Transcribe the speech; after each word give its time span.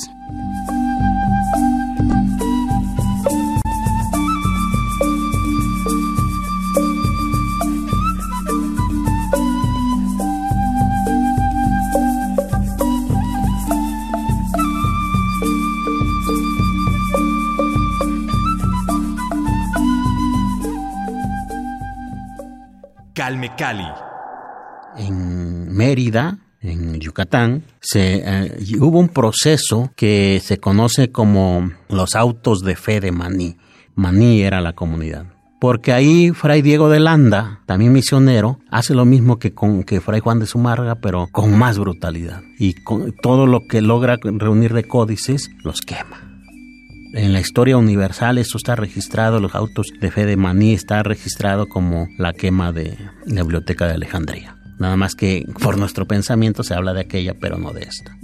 Calme 23.27 23.51
Cali. 23.59 23.89
En 24.99 25.75
Mérida, 25.75 26.39
en 26.61 27.01
Yucatán, 27.01 27.65
se, 27.81 28.23
eh, 28.25 28.57
hubo 28.79 29.01
un 29.01 29.09
proceso 29.09 29.91
que 29.97 30.41
se 30.41 30.59
conoce 30.59 31.11
como 31.11 31.73
los 31.89 32.15
autos 32.15 32.61
de 32.61 32.77
fe 32.77 33.01
de 33.01 33.11
Maní. 33.11 33.57
Maní 33.97 34.43
era 34.43 34.61
la 34.61 34.75
comunidad. 34.75 35.27
Porque 35.61 35.93
ahí 35.93 36.31
Fray 36.31 36.63
Diego 36.63 36.89
de 36.89 37.01
Landa, 37.01 37.63
también 37.67 37.93
misionero, 37.93 38.61
hace 38.71 38.95
lo 38.95 39.05
mismo 39.05 39.41
que 39.41 39.53
con 39.53 39.83
que 39.83 40.01
Fray 40.01 40.21
Juan 40.21 40.39
de 40.39 40.47
Sumarga, 40.47 40.95
pero 40.95 41.27
con 41.33 41.59
más 41.59 41.81
brutalidad. 41.81 42.43
Y 42.61 42.75
con 42.75 43.11
todo 43.11 43.49
lo 43.49 43.67
que 43.67 43.83
logra 43.83 44.19
reunir 44.23 44.73
de 44.73 44.87
códices, 44.87 45.51
los 45.65 45.81
quema 45.81 46.26
en 47.17 47.33
la 47.33 47.41
historia 47.41 47.77
universal 47.77 48.39
esto 48.39 48.59
está 48.59 48.77
registrado, 48.77 49.41
los 49.41 49.55
autos 49.55 49.87
de 50.01 50.11
fe 50.11 50.27
de 50.27 50.37
Maní 50.37 50.75
está 50.75 51.03
registrado 51.03 51.69
como 51.69 52.09
la 52.19 52.33
quema 52.33 52.73
de 52.73 52.97
la 53.25 53.43
biblioteca 53.43 53.87
de 53.87 53.95
Alejandría. 53.95 54.57
Nada 54.79 54.97
más 54.97 55.15
que 55.15 55.47
por 55.63 55.79
nuestro 55.79 56.07
pensamiento 56.07 56.63
se 56.63 56.75
habla 56.75 56.93
de 56.93 57.01
aquella, 57.01 57.33
pero 57.33 57.57
no 57.57 57.73
de 57.73 57.85
esta. 57.85 58.15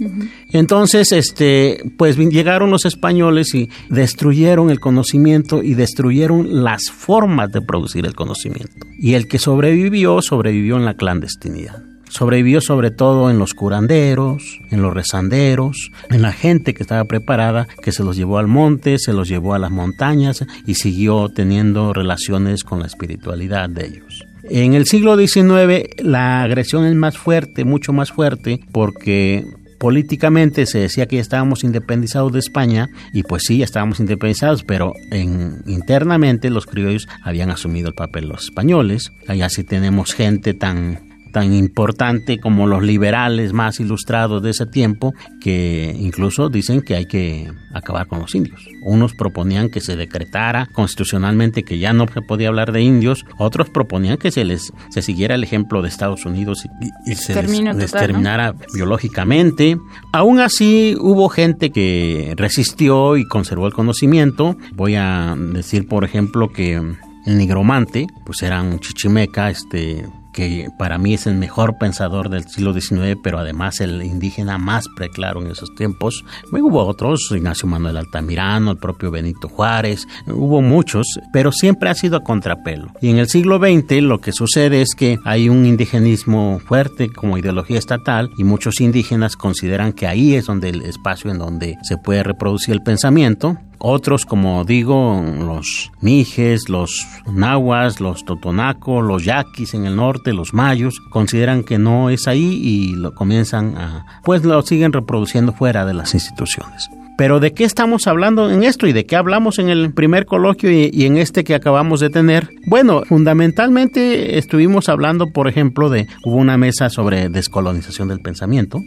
Entonces, 0.51 1.11
este, 1.11 1.79
pues 1.97 2.15
llegaron 2.15 2.69
los 2.69 2.85
españoles 2.85 3.55
y 3.55 3.71
destruyeron 3.89 4.69
el 4.69 4.79
conocimiento 4.79 5.63
y 5.63 5.73
destruyeron 5.73 6.63
las 6.63 6.91
formas 6.91 7.51
de 7.51 7.61
producir 7.61 8.05
el 8.05 8.13
conocimiento. 8.13 8.85
Y 8.99 9.15
el 9.15 9.27
que 9.27 9.39
sobrevivió, 9.39 10.21
sobrevivió 10.21 10.77
en 10.77 10.85
la 10.85 10.93
clandestinidad. 10.93 11.92
Sobrevivió 12.13 12.61
sobre 12.61 12.91
todo 12.91 13.31
en 13.31 13.39
los 13.39 13.55
curanderos, 13.55 14.59
en 14.69 14.83
los 14.83 14.93
rezanderos, 14.93 15.89
en 16.11 16.21
la 16.21 16.31
gente 16.31 16.75
que 16.75 16.83
estaba 16.83 17.05
preparada, 17.05 17.67
que 17.81 17.91
se 17.91 18.03
los 18.03 18.15
llevó 18.15 18.37
al 18.37 18.47
monte, 18.47 18.99
se 18.99 19.13
los 19.13 19.27
llevó 19.27 19.55
a 19.55 19.59
las 19.59 19.71
montañas 19.71 20.45
y 20.67 20.75
siguió 20.75 21.29
teniendo 21.29 21.91
relaciones 21.91 22.63
con 22.63 22.81
la 22.81 22.85
espiritualidad 22.85 23.67
de 23.67 23.87
ellos. 23.87 24.27
En 24.43 24.75
el 24.75 24.85
siglo 24.85 25.17
XIX 25.17 25.87
la 26.03 26.43
agresión 26.43 26.85
es 26.85 26.93
más 26.93 27.17
fuerte, 27.17 27.65
mucho 27.65 27.93
más 27.93 28.11
fuerte, 28.11 28.59
porque 28.71 29.43
políticamente 29.79 30.67
se 30.67 30.77
decía 30.77 31.07
que 31.07 31.15
ya 31.15 31.21
estábamos 31.23 31.63
independizados 31.63 32.31
de 32.31 32.39
España 32.39 32.91
y 33.11 33.23
pues 33.23 33.41
sí, 33.47 33.57
ya 33.57 33.65
estábamos 33.65 33.99
independizados, 33.99 34.63
pero 34.63 34.93
en, 35.09 35.63
internamente 35.65 36.51
los 36.51 36.67
criollos 36.67 37.07
habían 37.23 37.49
asumido 37.49 37.87
el 37.87 37.95
papel 37.95 38.27
los 38.27 38.43
españoles. 38.43 39.11
Allá 39.27 39.49
sí 39.49 39.63
tenemos 39.63 40.13
gente 40.13 40.53
tan 40.53 41.12
tan 41.33 41.53
importante 41.53 42.39
como 42.39 42.67
los 42.67 42.81
liberales 42.83 43.51
más 43.51 43.81
ilustrados 43.81 44.41
de 44.41 44.51
ese 44.51 44.65
tiempo, 44.65 45.13
que 45.41 45.93
incluso 45.99 46.47
dicen 46.47 46.81
que 46.81 46.95
hay 46.95 47.05
que 47.05 47.51
acabar 47.73 48.07
con 48.07 48.19
los 48.19 48.33
indios. 48.35 48.65
Unos 48.83 49.13
proponían 49.13 49.69
que 49.69 49.81
se 49.81 49.97
decretara 49.97 50.67
constitucionalmente 50.73 51.63
que 51.63 51.79
ya 51.79 51.91
no 51.91 52.07
se 52.07 52.21
podía 52.21 52.47
hablar 52.47 52.71
de 52.71 52.81
indios, 52.81 53.25
otros 53.37 53.69
proponían 53.69 54.17
que 54.17 54.31
se 54.31 54.45
les 54.45 54.71
se 54.89 55.01
siguiera 55.01 55.35
el 55.35 55.43
ejemplo 55.43 55.81
de 55.81 55.89
Estados 55.89 56.25
Unidos 56.25 56.65
y, 57.05 57.15
se 57.15 57.33
les, 57.33 57.91
terminara 57.91 58.55
biológicamente. 58.73 59.77
Aún 60.13 60.39
así 60.39 60.95
hubo 60.99 61.29
gente 61.29 61.71
que 61.71 62.35
resistió 62.37 63.17
y 63.17 63.27
conservó 63.27 63.65
el 63.65 63.73
conocimiento. 63.73 64.55
Voy 64.75 64.95
a 64.95 65.35
decir, 65.35 65.87
por 65.87 66.03
ejemplo, 66.03 66.49
que 66.49 66.75
el 66.75 67.37
nigromante, 67.37 68.05
pues 68.25 68.43
era 68.43 68.61
un 68.61 68.79
chichimeca, 68.79 69.49
este 69.49 70.05
que 70.33 70.69
para 70.77 70.97
mí 70.97 71.13
es 71.13 71.27
el 71.27 71.35
mejor 71.35 71.77
pensador 71.77 72.29
del 72.29 72.47
siglo 72.47 72.73
XIX, 72.73 73.17
pero 73.23 73.39
además 73.39 73.79
el 73.79 74.01
indígena 74.03 74.57
más 74.57 74.85
preclaro 74.95 75.41
en 75.41 75.51
esos 75.51 75.73
tiempos. 75.75 76.25
Hubo 76.51 76.85
otros, 76.85 77.31
Ignacio 77.31 77.67
Manuel 77.67 77.97
Altamirano, 77.97 78.71
el 78.71 78.77
propio 78.77 79.11
Benito 79.11 79.47
Juárez, 79.47 80.07
hubo 80.27 80.61
muchos, 80.61 81.07
pero 81.31 81.51
siempre 81.51 81.89
ha 81.89 81.95
sido 81.95 82.17
a 82.17 82.23
contrapelo. 82.23 82.91
Y 83.01 83.09
en 83.09 83.19
el 83.19 83.29
siglo 83.29 83.59
XX 83.59 84.01
lo 84.01 84.19
que 84.19 84.33
sucede 84.33 84.81
es 84.81 84.95
que 84.95 85.19
hay 85.23 85.49
un 85.49 85.65
indigenismo 85.65 86.59
fuerte 86.65 87.09
como 87.09 87.37
ideología 87.37 87.77
estatal 87.77 88.31
y 88.37 88.43
muchos 88.43 88.81
indígenas 88.81 89.35
consideran 89.35 89.93
que 89.93 90.07
ahí 90.07 90.35
es 90.35 90.45
donde 90.45 90.69
el 90.69 90.81
espacio 90.81 91.31
en 91.31 91.37
donde 91.37 91.77
se 91.83 91.97
puede 91.97 92.23
reproducir 92.23 92.73
el 92.73 92.81
pensamiento 92.81 93.57
Otros, 93.85 94.25
como 94.25 94.63
digo, 94.63 95.21
los 95.39 95.91
mijes, 95.99 96.69
los 96.69 97.05
nahuas, 97.29 97.99
los 97.99 98.23
totonacos, 98.23 99.03
los 99.03 99.25
yaquis 99.25 99.73
en 99.73 99.85
el 99.85 99.97
norte, 99.97 100.31
los 100.31 100.53
mayos, 100.53 101.01
consideran 101.09 101.65
que 101.65 101.77
no 101.77 102.09
es 102.09 102.29
ahí 102.29 102.61
y 102.63 102.95
lo 102.95 103.13
comienzan 103.13 103.77
a, 103.77 104.21
pues 104.23 104.45
lo 104.45 104.61
siguen 104.61 104.93
reproduciendo 104.93 105.51
fuera 105.51 105.85
de 105.85 105.95
las 105.95 106.13
instituciones. 106.13 106.89
Pero 107.17 107.39
¿de 107.39 107.53
qué 107.53 107.63
estamos 107.63 108.07
hablando 108.07 108.49
en 108.49 108.63
esto 108.63 108.87
y 108.87 108.93
de 108.93 109.05
qué 109.05 109.15
hablamos 109.15 109.59
en 109.59 109.69
el 109.69 109.93
primer 109.93 110.25
coloquio 110.25 110.71
y, 110.71 111.05
en 111.05 111.17
este 111.17 111.43
que 111.43 111.55
acabamos 111.55 111.99
de 111.99 112.09
tener? 112.09 112.49
Bueno, 112.65 113.03
fundamentalmente 113.05 114.37
estuvimos 114.37 114.89
hablando, 114.89 115.27
por 115.27 115.47
ejemplo, 115.47 115.89
de 115.89 116.07
hubo 116.25 116.37
una 116.37 116.57
mesa 116.57 116.89
sobre 116.89 117.29
descolonización 117.29 118.07
del 118.07 118.19
pensamiento. 118.19 118.79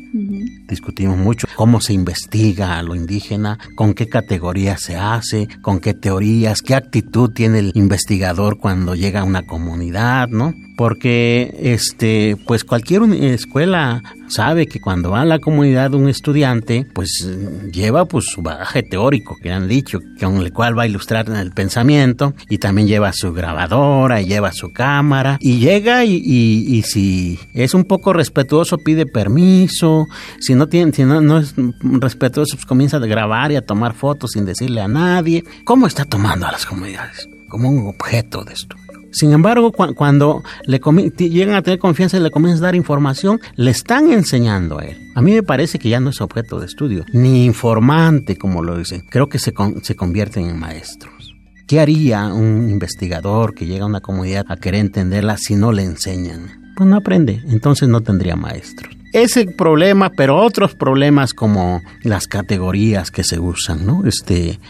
Discutimos 0.68 1.18
mucho 1.18 1.46
cómo 1.54 1.80
se 1.80 1.92
investiga 1.92 2.78
a 2.78 2.82
lo 2.82 2.94
indígena, 2.94 3.58
con 3.74 3.94
qué 3.94 4.08
categoría 4.08 4.76
se 4.76 4.96
hace, 4.96 5.48
con 5.62 5.78
qué 5.80 5.94
teorías, 5.94 6.62
qué 6.62 6.74
actitud 6.74 7.30
tiene 7.30 7.60
el 7.60 7.72
investigador 7.74 8.58
cuando 8.58 8.94
llega 8.94 9.20
a 9.20 9.24
una 9.24 9.46
comunidad, 9.46 10.28
¿no? 10.28 10.52
porque 10.76 11.54
este 11.58 12.36
pues 12.46 12.62
cualquier 12.62 13.02
escuela 13.02 14.02
sabe 14.28 14.66
que 14.66 14.80
cuando 14.80 15.10
va 15.10 15.22
a 15.22 15.24
la 15.24 15.38
comunidad 15.38 15.94
un 15.94 16.08
estudiante 16.08 16.86
pues 16.94 17.26
lleva 17.72 18.04
pues 18.04 18.15
su 18.20 18.42
bagaje 18.42 18.82
teórico 18.82 19.36
que 19.42 19.52
han 19.52 19.68
dicho 19.68 20.00
con 20.20 20.36
el 20.38 20.52
cual 20.52 20.78
va 20.78 20.84
a 20.84 20.86
ilustrar 20.86 21.28
el 21.28 21.52
pensamiento 21.52 22.34
y 22.48 22.58
también 22.58 22.88
lleva 22.88 23.12
su 23.12 23.32
grabadora 23.32 24.20
y 24.20 24.26
lleva 24.26 24.52
su 24.52 24.72
cámara 24.72 25.38
y 25.40 25.58
llega 25.58 26.04
y, 26.04 26.14
y, 26.16 26.82
si 26.82 27.38
es 27.54 27.74
un 27.74 27.84
poco 27.84 28.12
respetuoso 28.12 28.78
pide 28.78 29.06
permiso. 29.06 30.06
Si 30.40 30.54
no 30.54 30.68
tiene 30.68 30.92
si 30.92 31.04
no, 31.04 31.20
no 31.20 31.38
es 31.38 31.54
respetuoso 31.80 32.56
pues 32.56 32.66
comienza 32.66 32.98
a 32.98 33.00
grabar 33.00 33.52
y 33.52 33.56
a 33.56 33.64
tomar 33.64 33.94
fotos 33.94 34.32
sin 34.32 34.44
decirle 34.44 34.80
a 34.80 34.88
nadie. 34.88 35.44
Cómo 35.64 35.86
está 35.86 36.04
tomando 36.04 36.46
a 36.46 36.52
las 36.52 36.66
comunidades 36.66 37.28
como 37.48 37.70
un 37.70 37.86
objeto 37.86 38.44
de 38.44 38.54
estudio 38.54 38.85
sin 39.16 39.32
embargo, 39.32 39.72
cuando 39.72 40.44
le 40.66 40.78
llegan 41.16 41.54
a 41.54 41.62
tener 41.62 41.78
confianza 41.78 42.18
y 42.18 42.20
le 42.20 42.30
comienzan 42.30 42.64
a 42.64 42.66
dar 42.66 42.74
información, 42.74 43.40
le 43.54 43.70
están 43.70 44.12
enseñando 44.12 44.78
a 44.78 44.84
él. 44.84 45.10
A 45.14 45.22
mí 45.22 45.32
me 45.32 45.42
parece 45.42 45.78
que 45.78 45.88
ya 45.88 46.00
no 46.00 46.10
es 46.10 46.20
objeto 46.20 46.60
de 46.60 46.66
estudio, 46.66 47.06
ni 47.14 47.46
informante, 47.46 48.36
como 48.36 48.62
lo 48.62 48.76
dicen. 48.76 49.04
Creo 49.08 49.30
que 49.30 49.38
se, 49.38 49.54
se 49.82 49.96
convierten 49.96 50.50
en 50.50 50.58
maestros. 50.58 51.34
¿Qué 51.66 51.80
haría 51.80 52.26
un 52.26 52.68
investigador 52.68 53.54
que 53.54 53.64
llega 53.64 53.84
a 53.84 53.88
una 53.88 54.02
comunidad 54.02 54.44
a 54.50 54.58
querer 54.58 54.80
entenderla 54.80 55.38
si 55.38 55.56
no 55.56 55.72
le 55.72 55.82
enseñan? 55.82 56.74
Pues 56.76 56.86
no 56.86 56.96
aprende, 56.96 57.42
entonces 57.48 57.88
no 57.88 58.02
tendría 58.02 58.36
maestros 58.36 58.96
ese 59.16 59.46
problema, 59.46 60.10
pero 60.10 60.36
otros 60.36 60.74
problemas 60.74 61.32
como 61.32 61.80
las 62.02 62.26
categorías 62.26 63.10
que 63.10 63.24
se 63.24 63.38
usan, 63.38 63.86
¿no? 63.86 64.04
Este, 64.04 64.60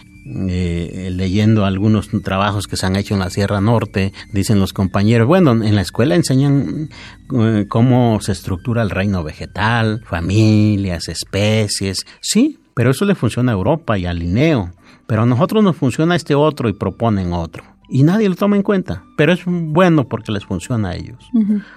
eh, 0.49 1.11
leyendo 1.12 1.64
algunos 1.64 2.08
trabajos 2.25 2.67
que 2.67 2.76
se 2.76 2.84
han 2.84 2.96
hecho 2.96 3.14
en 3.14 3.20
la 3.20 3.31
Sierra 3.31 3.61
Norte, 3.61 4.12
dicen 4.32 4.58
los 4.58 4.73
compañeros, 4.73 5.28
bueno, 5.28 5.52
en 5.52 5.76
la 5.76 5.82
escuela 5.82 6.17
enseñan 6.17 6.88
eh, 7.32 7.67
cómo 7.69 8.20
se 8.20 8.32
estructura 8.32 8.82
el 8.82 8.90
reino 8.90 9.23
vegetal, 9.23 10.02
familias, 10.05 11.08
especies, 11.08 12.06
sí, 12.20 12.58
pero 12.75 12.90
eso 12.90 13.05
le 13.05 13.14
funciona 13.14 13.52
a 13.52 13.55
Europa 13.55 13.99
y 13.99 14.06
a 14.06 14.12
Linneo, 14.12 14.73
pero 15.06 15.23
a 15.23 15.26
nosotros 15.26 15.62
nos 15.62 15.76
funciona 15.76 16.17
este 16.17 16.34
otro 16.34 16.69
y 16.69 16.73
proponen 16.73 17.32
otro. 17.32 17.62
Y 17.88 18.02
nadie 18.02 18.28
lo 18.28 18.34
toma 18.34 18.56
en 18.56 18.64
cuenta, 18.64 19.05
pero 19.17 19.32
es 19.32 19.43
bueno 19.46 20.08
porque 20.08 20.32
les 20.32 20.44
funciona 20.44 20.88
a 20.88 20.96
ellos. 20.96 21.31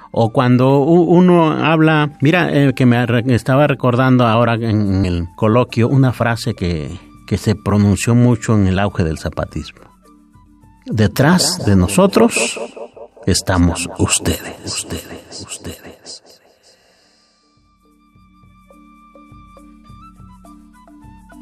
O 0.09 0.33
cuando 0.33 0.79
uno 0.79 1.51
habla, 1.51 2.17
mira, 2.19 2.49
eh, 2.51 2.73
que 2.73 2.87
me 2.87 3.05
estaba 3.27 3.67
recordando 3.67 4.25
ahora 4.25 4.55
en 4.55 5.05
el 5.05 5.27
coloquio 5.35 5.87
una 5.87 6.11
frase 6.11 6.55
que, 6.55 6.97
que 7.29 7.37
se 7.37 7.53
pronunció 7.53 8.15
mucho 8.15 8.55
en 8.55 8.65
el 8.65 8.79
auge 8.79 9.03
del 9.03 9.19
zapatismo. 9.19 9.81
Detrás 10.87 11.63
de 11.63 11.75
nosotros 11.75 12.59
estamos 13.27 13.87
ustedes, 13.99 14.65
ustedes, 14.65 15.45
ustedes. 15.47 16.23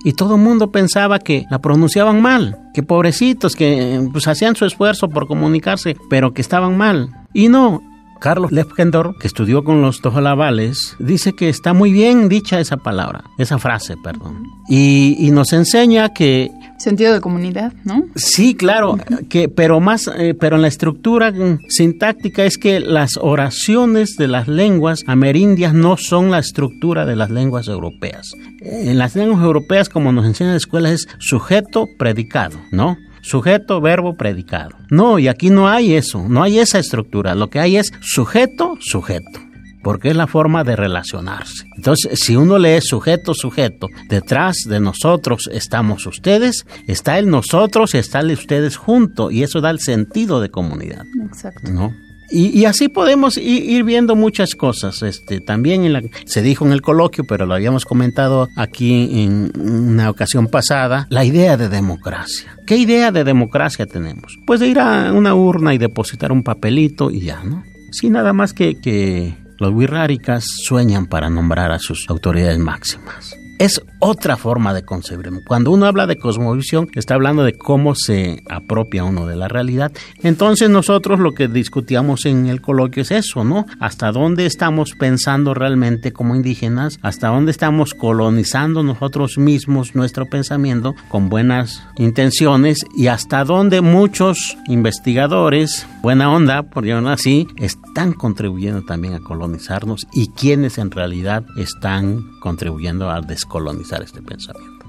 Y 0.03 0.11
todo 0.11 0.35
el 0.35 0.41
mundo 0.41 0.73
pensaba 0.73 1.19
que 1.19 1.45
la 1.49 1.59
pronunciaban 1.59 2.21
mal, 2.21 2.57
que 2.73 2.83
pobrecitos, 2.83 3.55
que 3.55 4.09
pues 4.11 4.27
hacían 4.27 4.57
su 4.57 4.65
esfuerzo 4.65 5.07
por 5.07 5.25
comunicarse, 5.25 5.95
pero 6.09 6.33
que 6.33 6.41
estaban 6.41 6.75
mal. 6.75 7.27
Y 7.33 7.47
no, 7.47 7.81
Carlos 8.19 8.51
Lefgendor, 8.51 9.17
que 9.19 9.27
estudió 9.27 9.63
con 9.63 9.81
los 9.81 10.01
tojolabales, 10.01 10.95
dice 10.99 11.33
que 11.33 11.49
está 11.49 11.73
muy 11.73 11.91
bien 11.91 12.29
dicha 12.29 12.59
esa 12.59 12.77
palabra, 12.77 13.23
esa 13.37 13.57
frase, 13.59 13.95
perdón. 14.03 14.43
Y, 14.69 15.29
nos 15.31 15.53
enseña 15.53 16.13
que... 16.13 16.49
Sentido 16.77 17.13
de 17.13 17.21
comunidad, 17.21 17.73
¿no? 17.83 18.05
Sí, 18.15 18.55
claro, 18.55 18.97
que, 19.29 19.49
pero 19.49 19.79
más, 19.79 20.09
eh, 20.15 20.35
pero 20.39 20.55
en 20.55 20.61
la 20.61 20.67
estructura 20.67 21.33
sintáctica 21.69 22.45
es 22.45 22.57
que 22.57 22.79
las 22.79 23.17
oraciones 23.17 24.15
de 24.17 24.27
las 24.27 24.47
lenguas 24.47 25.03
amerindias 25.07 25.73
no 25.73 25.97
son 25.97 26.31
la 26.31 26.39
estructura 26.39 27.05
de 27.05 27.15
las 27.15 27.29
lenguas 27.31 27.67
europeas. 27.67 28.31
En 28.61 28.97
las 28.97 29.15
lenguas 29.15 29.43
europeas, 29.43 29.89
como 29.89 30.11
nos 30.11 30.25
enseña 30.25 30.51
la 30.51 30.57
escuela, 30.57 30.91
es 30.91 31.07
sujeto 31.19 31.87
predicado, 31.97 32.57
¿no? 32.71 32.97
Sujeto, 33.27 33.81
verbo, 33.81 34.15
predicado. 34.15 34.71
No, 34.89 35.19
y 35.19 35.27
aquí 35.27 35.50
no 35.50 35.68
hay 35.68 35.94
eso, 35.94 36.25
no 36.27 36.44
hay 36.44 36.59
esa 36.59 36.79
estructura. 36.79 37.35
Lo 37.35 37.50
que 37.50 37.59
hay 37.59 37.77
es 37.77 37.91
sujeto, 38.01 38.77
sujeto 38.79 39.47
porque 39.83 40.09
es 40.09 40.18
la 40.18 40.27
forma 40.27 40.65
de 40.65 40.75
relacionarse. 40.75 41.63
Entonces, 41.77 42.19
si 42.19 42.35
uno 42.35 42.57
lee 42.57 42.81
sujeto, 42.81 43.33
sujeto, 43.33 43.88
detrás 44.09 44.57
de 44.68 44.81
nosotros 44.81 45.50
estamos 45.50 46.06
ustedes, 46.06 46.65
está 46.88 47.18
el 47.18 47.29
nosotros 47.29 47.94
y 47.94 48.00
está 48.00 48.19
el 48.19 48.31
ustedes 48.31 48.75
junto, 48.75 49.31
y 49.31 49.44
eso 49.44 49.62
da 49.62 49.69
el 49.69 49.80
sentido 49.80 50.41
de 50.41 50.50
comunidad. 50.50 51.06
Exacto. 51.25 51.71
¿no? 51.71 51.94
Y, 52.29 52.65
así 52.65 52.89
podemos 52.89 53.38
ir, 53.38 53.83
viendo 53.83 54.15
muchas 54.15 54.56
cosas. 54.56 55.01
Este, 55.01 55.39
también 55.39 55.85
en 55.85 55.94
la, 55.94 56.03
se 56.25 56.41
dijo 56.41 56.65
en 56.65 56.74
el 56.74 56.81
coloquio, 56.81 57.24
pero 57.25 57.45
lo 57.45 57.53
habíamos 57.53 57.85
comentado 57.85 58.50
aquí 58.56 59.24
en 59.24 59.51
una 59.57 60.09
ocasión 60.09 60.47
pasada, 60.47 61.07
la 61.09 61.24
idea 61.24 61.56
de 61.56 61.69
democracia. 61.69 62.57
¿Qué 62.65 62.77
idea 62.77 63.12
de 63.12 63.24
democracia 63.24 63.85
tenemos? 63.85 64.38
Pues 64.45 64.59
de 64.59 64.68
ir 64.68 64.79
a 64.79 65.13
una 65.13 65.35
urna 65.35 65.74
y 65.74 65.77
depositar 65.77 66.31
un 66.31 66.44
papelito 66.44 67.12
y 67.12 67.21
ya, 67.21 67.44
¿no? 67.44 67.63
Sí, 67.91 68.09
nada 68.09 68.33
más 68.33 68.53
que, 68.53 68.75
que 68.81 69.33
los 69.57 69.73
wirráricas 69.73 70.44
sueñan 70.45 71.06
para 71.06 71.30
nombrar 71.30 71.71
a 71.71 71.80
sus 71.80 72.09
autoridades 72.09 72.59
máximas 72.59 73.38
es 73.59 73.81
otra 73.99 74.38
forma 74.38 74.73
de 74.73 74.83
concebir. 74.83 75.17
Cuando 75.47 75.71
uno 75.71 75.88
habla 75.88 76.05
de 76.05 76.17
cosmovisión, 76.17 76.89
está 76.94 77.15
hablando 77.15 77.44
de 77.44 77.57
cómo 77.57 77.95
se 77.95 78.44
apropia 78.49 79.03
uno 79.03 79.25
de 79.25 79.35
la 79.35 79.47
realidad. 79.47 79.91
Entonces 80.21 80.69
nosotros 80.69 81.19
lo 81.19 81.33
que 81.33 81.47
discutíamos 81.47 82.25
en 82.25 82.45
el 82.45 82.61
coloquio 82.61 83.01
es 83.01 83.09
eso, 83.09 83.44
¿no? 83.44 83.66
Hasta 83.80 84.11
dónde 84.11 84.45
estamos 84.45 84.94
pensando 84.94 85.56
realmente 85.56 86.13
como 86.13 86.35
indígenas, 86.35 86.99
hasta 87.01 87.30
dónde 87.30 87.51
estamos 87.51 87.95
colonizando 87.95 88.83
nosotros 88.83 89.39
mismos 89.39 89.95
nuestro 89.95 90.27
pensamiento 90.27 90.94
con 91.09 91.30
buenas 91.30 91.81
intenciones 91.97 92.85
y 92.95 93.07
hasta 93.07 93.44
dónde 93.44 93.81
muchos 93.81 94.56
investigadores, 94.68 95.87
buena 96.04 96.31
onda, 96.31 96.63
por 96.63 96.85
llamarlo 96.85 97.09
así, 97.09 97.47
están 97.57 98.13
contribuyendo 98.13 98.83
también 98.83 99.16
a 99.16 99.19
colonizarnos 99.19 100.06
y 100.13 100.27
quienes 100.30 100.77
en 100.77 100.92
realidad 100.92 101.44
están 101.57 102.21
contribuyendo 102.39 103.09
al 103.09 103.25
desarrollo 103.25 103.47
este 103.95 104.21
pensamiento. 104.21 104.85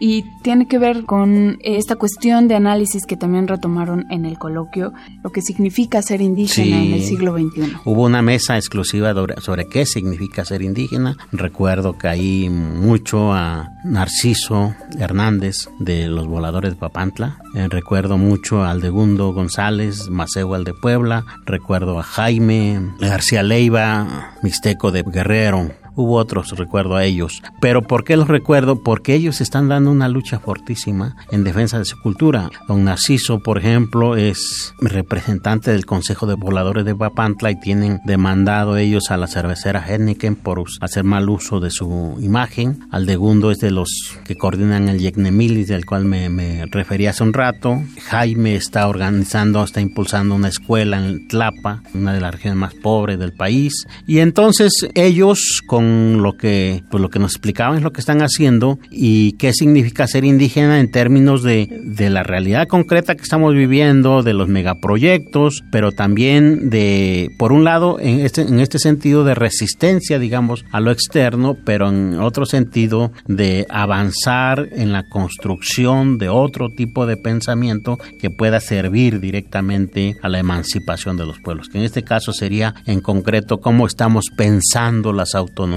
Y 0.00 0.24
tiene 0.42 0.66
que 0.66 0.78
ver 0.78 1.04
con 1.04 1.58
esta 1.62 1.96
cuestión 1.96 2.48
de 2.48 2.54
análisis 2.54 3.04
que 3.06 3.16
también 3.16 3.48
retomaron 3.48 4.06
en 4.10 4.24
el 4.24 4.38
coloquio, 4.38 4.92
lo 5.22 5.30
que 5.30 5.42
significa 5.42 6.02
ser 6.02 6.20
indígena 6.20 6.82
en 6.82 6.92
el 6.94 7.02
siglo 7.02 7.36
XXI. 7.36 7.76
Hubo 7.84 8.04
una 8.04 8.22
mesa 8.22 8.56
exclusiva 8.56 9.14
sobre 9.40 9.66
qué 9.66 9.86
significa 9.86 10.44
ser 10.44 10.62
indígena. 10.62 11.16
Recuerdo 11.32 11.98
que 11.98 12.08
ahí 12.08 12.48
mucho 12.50 13.32
a 13.32 13.70
Narciso 13.84 14.74
Hernández 14.98 15.68
de 15.78 16.08
los 16.08 16.26
voladores 16.26 16.72
de 16.72 16.76
Papantla. 16.76 17.38
Eh, 17.54 17.68
recuerdo 17.68 18.18
mucho 18.18 18.64
al 18.64 18.80
Degundo 18.80 19.32
González, 19.32 20.08
Maceo 20.08 20.52
de 20.62 20.74
Puebla. 20.74 21.24
Recuerdo 21.46 21.98
a 21.98 22.02
Jaime 22.02 22.80
García 22.98 23.42
Leiva, 23.42 24.34
Mixteco 24.42 24.90
de 24.90 25.02
Guerrero 25.02 25.81
hubo 25.94 26.16
otros, 26.16 26.56
recuerdo 26.56 26.96
a 26.96 27.04
ellos. 27.04 27.42
Pero 27.60 27.82
¿por 27.82 28.04
qué 28.04 28.16
los 28.16 28.28
recuerdo? 28.28 28.82
Porque 28.82 29.14
ellos 29.14 29.40
están 29.40 29.68
dando 29.68 29.90
una 29.90 30.08
lucha 30.08 30.38
fortísima 30.38 31.16
en 31.30 31.44
defensa 31.44 31.78
de 31.78 31.84
su 31.84 32.00
cultura. 32.00 32.50
Don 32.68 32.84
Narciso, 32.84 33.40
por 33.40 33.58
ejemplo, 33.58 34.16
es 34.16 34.74
representante 34.80 35.70
del 35.70 35.86
Consejo 35.86 36.26
de 36.26 36.34
Voladores 36.34 36.84
de 36.84 36.94
Papantla 36.94 37.50
y 37.50 37.60
tienen 37.60 38.00
demandado 38.04 38.76
ellos 38.76 39.10
a 39.10 39.16
la 39.16 39.26
cervecera 39.26 39.84
Henneken 39.86 40.36
por 40.36 40.62
hacer 40.80 41.04
mal 41.04 41.28
uso 41.28 41.60
de 41.60 41.70
su 41.70 42.16
imagen. 42.20 42.80
Al 42.90 43.12
Gundo 43.16 43.50
es 43.50 43.58
de 43.58 43.70
los 43.70 43.88
que 44.24 44.36
coordinan 44.36 44.88
el 44.88 44.98
Yecnemilis, 44.98 45.68
del 45.68 45.84
cual 45.84 46.04
me, 46.04 46.28
me 46.28 46.64
referí 46.66 47.06
hace 47.06 47.22
un 47.22 47.32
rato. 47.32 47.82
Jaime 48.04 48.54
está 48.54 48.88
organizando, 48.88 49.62
está 49.62 49.80
impulsando 49.80 50.34
una 50.34 50.48
escuela 50.48 51.04
en 51.04 51.28
Tlapa, 51.28 51.82
una 51.94 52.14
de 52.14 52.20
las 52.20 52.32
regiones 52.32 52.58
más 52.58 52.74
pobres 52.74 53.18
del 53.18 53.32
país. 53.32 53.86
Y 54.06 54.20
entonces 54.20 54.72
ellos, 54.94 55.62
con 55.66 55.81
con 55.82 56.22
lo 56.22 56.36
que, 56.36 56.82
pues 56.90 57.00
lo 57.00 57.10
que 57.10 57.18
nos 57.18 57.32
explicaban 57.32 57.76
es 57.76 57.82
lo 57.82 57.92
que 57.92 58.00
están 58.00 58.22
haciendo 58.22 58.78
y 58.90 59.32
qué 59.32 59.52
significa 59.52 60.06
ser 60.06 60.24
indígena 60.24 60.80
en 60.80 60.90
términos 60.90 61.42
de, 61.42 61.68
de 61.82 62.10
la 62.10 62.22
realidad 62.22 62.68
concreta 62.68 63.14
que 63.14 63.22
estamos 63.22 63.54
viviendo, 63.54 64.22
de 64.22 64.34
los 64.34 64.48
megaproyectos, 64.48 65.64
pero 65.70 65.92
también 65.92 66.70
de, 66.70 67.30
por 67.38 67.52
un 67.52 67.64
lado, 67.64 67.98
en 67.98 68.20
este, 68.20 68.42
en 68.42 68.60
este 68.60 68.78
sentido 68.78 69.24
de 69.24 69.34
resistencia, 69.34 70.18
digamos, 70.18 70.64
a 70.70 70.80
lo 70.80 70.90
externo, 70.90 71.56
pero 71.64 71.88
en 71.88 72.20
otro 72.20 72.46
sentido 72.46 73.12
de 73.26 73.66
avanzar 73.68 74.68
en 74.72 74.92
la 74.92 75.08
construcción 75.08 76.18
de 76.18 76.28
otro 76.28 76.70
tipo 76.70 77.06
de 77.06 77.16
pensamiento 77.16 77.98
que 78.20 78.30
pueda 78.30 78.60
servir 78.60 79.20
directamente 79.20 80.16
a 80.22 80.28
la 80.28 80.38
emancipación 80.38 81.16
de 81.16 81.26
los 81.26 81.40
pueblos, 81.40 81.68
que 81.68 81.78
en 81.78 81.84
este 81.84 82.04
caso 82.04 82.32
sería 82.32 82.74
en 82.86 83.00
concreto 83.00 83.60
cómo 83.60 83.86
estamos 83.86 84.26
pensando 84.36 85.12
las 85.12 85.34
autonomías, 85.34 85.71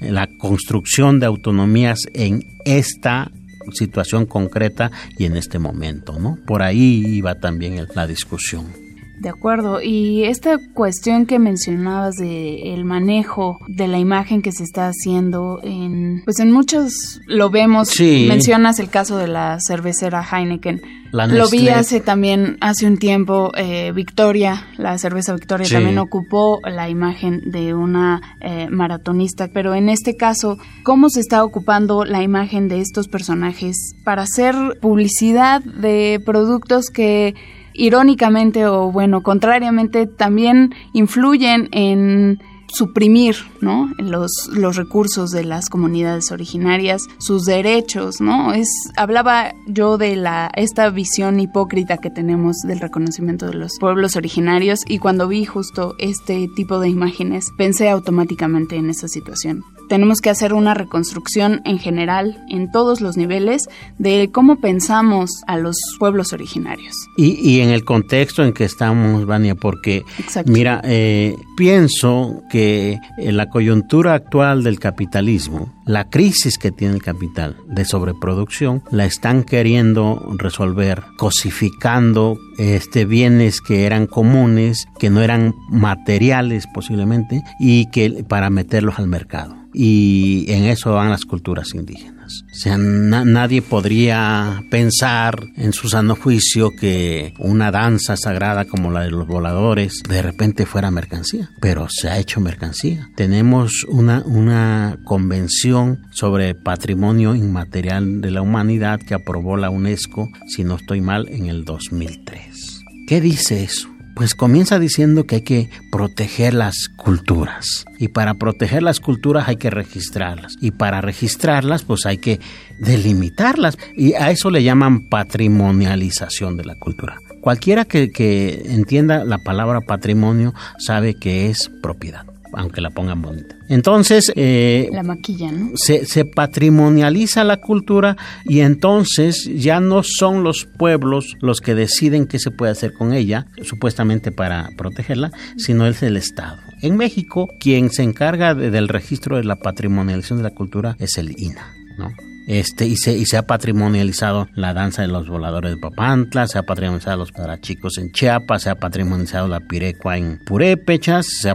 la 0.00 0.26
construcción 0.26 1.20
de 1.20 1.26
autonomías 1.26 2.00
en 2.14 2.44
esta 2.64 3.30
situación 3.72 4.26
concreta 4.26 4.90
y 5.18 5.24
en 5.24 5.36
este 5.36 5.58
momento, 5.58 6.18
¿no? 6.18 6.38
Por 6.46 6.62
ahí 6.62 7.04
iba 7.06 7.34
también 7.34 7.86
la 7.94 8.06
discusión. 8.06 8.87
De 9.20 9.28
acuerdo. 9.28 9.80
Y 9.82 10.24
esta 10.24 10.58
cuestión 10.74 11.26
que 11.26 11.38
mencionabas 11.38 12.14
de 12.16 12.74
el 12.74 12.84
manejo 12.84 13.58
de 13.66 13.88
la 13.88 13.98
imagen 13.98 14.42
que 14.42 14.52
se 14.52 14.62
está 14.62 14.88
haciendo 14.88 15.60
en, 15.62 16.22
pues 16.24 16.38
en 16.40 16.52
muchos 16.52 17.20
lo 17.26 17.50
vemos. 17.50 17.88
Sí. 17.88 18.26
Mencionas 18.28 18.78
el 18.78 18.90
caso 18.90 19.16
de 19.16 19.28
la 19.28 19.58
cervecera 19.60 20.22
Heineken. 20.24 20.80
La 21.10 21.26
Lo 21.26 21.48
vi 21.48 21.70
hace 21.70 22.00
también, 22.00 22.58
hace 22.60 22.86
un 22.86 22.98
tiempo, 22.98 23.50
eh, 23.56 23.92
Victoria, 23.94 24.66
la 24.76 24.98
cerveza 24.98 25.32
Victoria 25.32 25.66
Sí. 25.66 25.72
también 25.72 25.98
ocupó 25.98 26.60
la 26.64 26.90
imagen 26.90 27.50
de 27.50 27.72
una 27.72 28.20
eh, 28.40 28.68
maratonista, 28.70 29.48
pero 29.52 29.74
en 29.74 29.88
este 29.88 30.16
caso, 30.16 30.58
¿cómo 30.82 31.08
se 31.08 31.20
está 31.20 31.44
ocupando 31.44 32.04
la 32.04 32.22
imagen 32.22 32.68
de 32.68 32.80
estos 32.80 33.08
personajes 33.08 33.94
para 34.04 34.22
hacer 34.22 34.54
publicidad 34.82 35.62
de 35.62 36.20
productos 36.24 36.90
que 36.92 37.34
irónicamente 37.78 38.66
o 38.66 38.92
bueno, 38.92 39.22
contrariamente 39.22 40.06
también 40.06 40.74
influyen 40.92 41.68
en 41.72 42.38
suprimir 42.68 43.36
¿no? 43.60 43.90
los, 43.98 44.30
los 44.52 44.76
recursos 44.76 45.30
de 45.30 45.44
las 45.44 45.68
comunidades 45.68 46.30
originarias, 46.30 47.02
sus 47.18 47.44
derechos, 47.44 48.20
¿no? 48.20 48.52
Es, 48.52 48.68
hablaba 48.96 49.52
yo 49.66 49.98
de 49.98 50.16
la, 50.16 50.50
esta 50.54 50.90
visión 50.90 51.40
hipócrita 51.40 51.98
que 51.98 52.10
tenemos 52.10 52.56
del 52.58 52.80
reconocimiento 52.80 53.46
de 53.46 53.54
los 53.54 53.72
pueblos 53.80 54.16
originarios 54.16 54.80
y 54.86 54.98
cuando 54.98 55.28
vi 55.28 55.44
justo 55.44 55.94
este 55.98 56.48
tipo 56.54 56.78
de 56.78 56.88
imágenes 56.88 57.46
pensé 57.56 57.88
automáticamente 57.88 58.76
en 58.76 58.90
esa 58.90 59.08
situación. 59.08 59.64
Tenemos 59.88 60.20
que 60.20 60.30
hacer 60.30 60.52
una 60.52 60.74
reconstrucción 60.74 61.60
en 61.64 61.78
general, 61.78 62.44
en 62.48 62.70
todos 62.70 63.00
los 63.00 63.16
niveles, 63.16 63.68
de 63.98 64.30
cómo 64.32 64.60
pensamos 64.60 65.30
a 65.46 65.56
los 65.56 65.76
pueblos 65.98 66.32
originarios. 66.32 66.94
Y, 67.16 67.34
y 67.40 67.60
en 67.60 67.70
el 67.70 67.84
contexto 67.84 68.44
en 68.44 68.52
que 68.52 68.64
estamos, 68.64 69.26
Vania, 69.26 69.54
porque 69.54 70.04
Exacto. 70.18 70.52
mira, 70.52 70.80
eh, 70.84 71.36
pienso 71.56 72.42
que 72.50 72.98
en 73.16 73.36
la 73.36 73.48
coyuntura 73.48 74.14
actual 74.14 74.62
del 74.62 74.78
capitalismo, 74.78 75.72
la 75.88 76.10
crisis 76.10 76.58
que 76.58 76.70
tiene 76.70 76.94
el 76.94 77.02
capital 77.02 77.56
de 77.66 77.86
sobreproducción, 77.86 78.82
la 78.90 79.06
están 79.06 79.42
queriendo 79.42 80.22
resolver 80.36 81.02
cosificando 81.16 82.38
este 82.58 83.06
bienes 83.06 83.62
que 83.62 83.86
eran 83.86 84.06
comunes, 84.06 84.86
que 84.98 85.08
no 85.08 85.22
eran 85.22 85.54
materiales 85.70 86.66
posiblemente, 86.74 87.42
y 87.58 87.86
que 87.90 88.22
para 88.28 88.50
meterlos 88.50 88.98
al 88.98 89.08
mercado. 89.08 89.56
Y 89.72 90.44
en 90.48 90.64
eso 90.64 90.92
van 90.92 91.08
las 91.10 91.24
culturas 91.24 91.74
indígenas. 91.74 92.17
O 92.50 92.54
sea, 92.54 92.76
na- 92.78 93.24
nadie 93.24 93.62
podría 93.62 94.62
pensar 94.70 95.46
en 95.56 95.72
su 95.72 95.88
sano 95.88 96.14
juicio 96.16 96.70
que 96.78 97.34
una 97.38 97.70
danza 97.70 98.16
sagrada 98.16 98.64
como 98.66 98.90
la 98.90 99.02
de 99.02 99.10
los 99.10 99.26
voladores 99.26 100.02
de 100.08 100.22
repente 100.22 100.66
fuera 100.66 100.90
mercancía, 100.90 101.50
pero 101.60 101.86
se 101.90 102.08
ha 102.08 102.18
hecho 102.18 102.40
mercancía. 102.40 103.08
Tenemos 103.16 103.84
una, 103.88 104.22
una 104.24 104.98
convención 105.04 106.00
sobre 106.10 106.54
patrimonio 106.54 107.34
inmaterial 107.34 108.20
de 108.20 108.30
la 108.30 108.42
humanidad 108.42 109.00
que 109.00 109.14
aprobó 109.14 109.56
la 109.56 109.70
UNESCO, 109.70 110.28
si 110.48 110.64
no 110.64 110.76
estoy 110.76 111.00
mal, 111.00 111.28
en 111.28 111.46
el 111.46 111.64
2003. 111.64 112.82
¿Qué 113.06 113.20
dice 113.20 113.64
eso? 113.64 113.88
Pues 114.18 114.34
comienza 114.34 114.80
diciendo 114.80 115.26
que 115.26 115.36
hay 115.36 115.42
que 115.42 115.70
proteger 115.92 116.52
las 116.52 116.88
culturas. 116.88 117.84
Y 118.00 118.08
para 118.08 118.34
proteger 118.34 118.82
las 118.82 118.98
culturas 118.98 119.46
hay 119.46 119.58
que 119.58 119.70
registrarlas. 119.70 120.56
Y 120.60 120.72
para 120.72 121.00
registrarlas, 121.00 121.84
pues 121.84 122.04
hay 122.04 122.18
que 122.18 122.40
delimitarlas. 122.80 123.78
Y 123.94 124.14
a 124.14 124.32
eso 124.32 124.50
le 124.50 124.64
llaman 124.64 125.08
patrimonialización 125.08 126.56
de 126.56 126.64
la 126.64 126.74
cultura. 126.74 127.20
Cualquiera 127.40 127.84
que, 127.84 128.10
que 128.10 128.60
entienda 128.66 129.24
la 129.24 129.38
palabra 129.38 129.82
patrimonio 129.82 130.52
sabe 130.78 131.14
que 131.14 131.48
es 131.48 131.70
propiedad, 131.80 132.26
aunque 132.52 132.80
la 132.80 132.90
pongan 132.90 133.20
bonita. 133.22 133.54
Entonces, 133.68 134.32
eh, 134.36 134.88
La 134.92 135.02
maquilla, 135.02 135.52
¿no? 135.52 135.70
se, 135.76 136.04
se 136.06 136.24
patrimonializa 136.24 137.44
la 137.44 137.58
cultura 137.58 138.16
y 138.44 138.60
entonces 138.60 139.48
ya 139.54 139.80
no 139.80 140.02
son 140.02 140.42
los 140.42 140.66
pueblos 140.78 141.36
los 141.40 141.60
que 141.60 141.74
deciden 141.74 142.26
qué 142.26 142.38
se 142.38 142.50
puede 142.50 142.72
hacer 142.72 142.92
con 142.92 143.12
ella, 143.12 143.46
supuestamente 143.62 144.32
para 144.32 144.70
protegerla, 144.76 145.30
sino 145.56 145.86
es 145.86 146.02
el 146.02 146.16
Estado. 146.16 146.58
En 146.82 146.96
México, 146.96 147.48
quien 147.60 147.90
se 147.90 148.02
encarga 148.02 148.54
de- 148.54 148.70
del 148.70 148.88
registro 148.88 149.36
de 149.36 149.44
la 149.44 149.56
patrimonialización 149.56 150.38
de 150.38 150.44
la 150.44 150.54
cultura 150.54 150.96
es 150.98 151.18
el 151.18 151.34
INA, 151.38 151.74
¿no? 151.98 152.10
Este, 152.48 152.86
y, 152.86 152.96
se, 152.96 153.16
y 153.16 153.26
se 153.26 153.36
ha 153.36 153.42
patrimonializado 153.46 154.48
la 154.54 154.72
danza 154.72 155.02
de 155.02 155.08
los 155.08 155.28
voladores 155.28 155.72
de 155.72 155.76
Papantla, 155.76 156.46
se 156.48 156.58
ha 156.58 156.62
patrimonializado 156.62 157.18
los 157.18 157.30
parachicos 157.30 157.98
en 157.98 158.10
Chiapas, 158.10 158.62
se 158.62 158.70
ha 158.70 158.74
patrimonializado 158.74 159.46
la 159.48 159.60
pirecua 159.60 160.16
en 160.16 160.38
Purépechas, 160.46 161.26
se 161.42 161.50
ha 161.50 161.54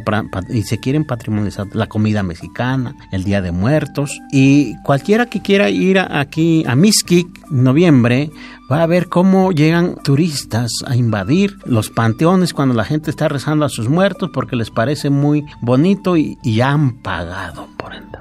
y 0.49 0.61
se 0.61 0.79
quieren 0.79 1.03
patrimonializar 1.05 1.65
la 1.73 1.87
comida 1.87 2.21
mexicana, 2.21 2.95
el 3.11 3.23
Día 3.23 3.41
de 3.41 3.51
Muertos. 3.51 4.19
Y 4.31 4.75
cualquiera 4.83 5.25
que 5.25 5.41
quiera 5.41 5.69
ir 5.71 5.97
a- 5.97 6.19
aquí 6.19 6.63
a 6.67 6.73
en 6.73 7.25
noviembre, 7.49 8.29
va 8.71 8.83
a 8.83 8.87
ver 8.87 9.09
cómo 9.09 9.51
llegan 9.51 9.95
turistas 10.03 10.71
a 10.85 10.95
invadir 10.95 11.57
los 11.65 11.89
panteones 11.89 12.53
cuando 12.53 12.75
la 12.75 12.85
gente 12.85 13.09
está 13.09 13.27
rezando 13.27 13.65
a 13.65 13.69
sus 13.69 13.89
muertos 13.89 14.29
porque 14.31 14.55
les 14.55 14.69
parece 14.69 15.09
muy 15.09 15.43
bonito 15.61 16.17
y, 16.17 16.37
y 16.43 16.61
han 16.61 17.01
pagado 17.01 17.67
por 17.77 17.95
entrar. 17.95 18.12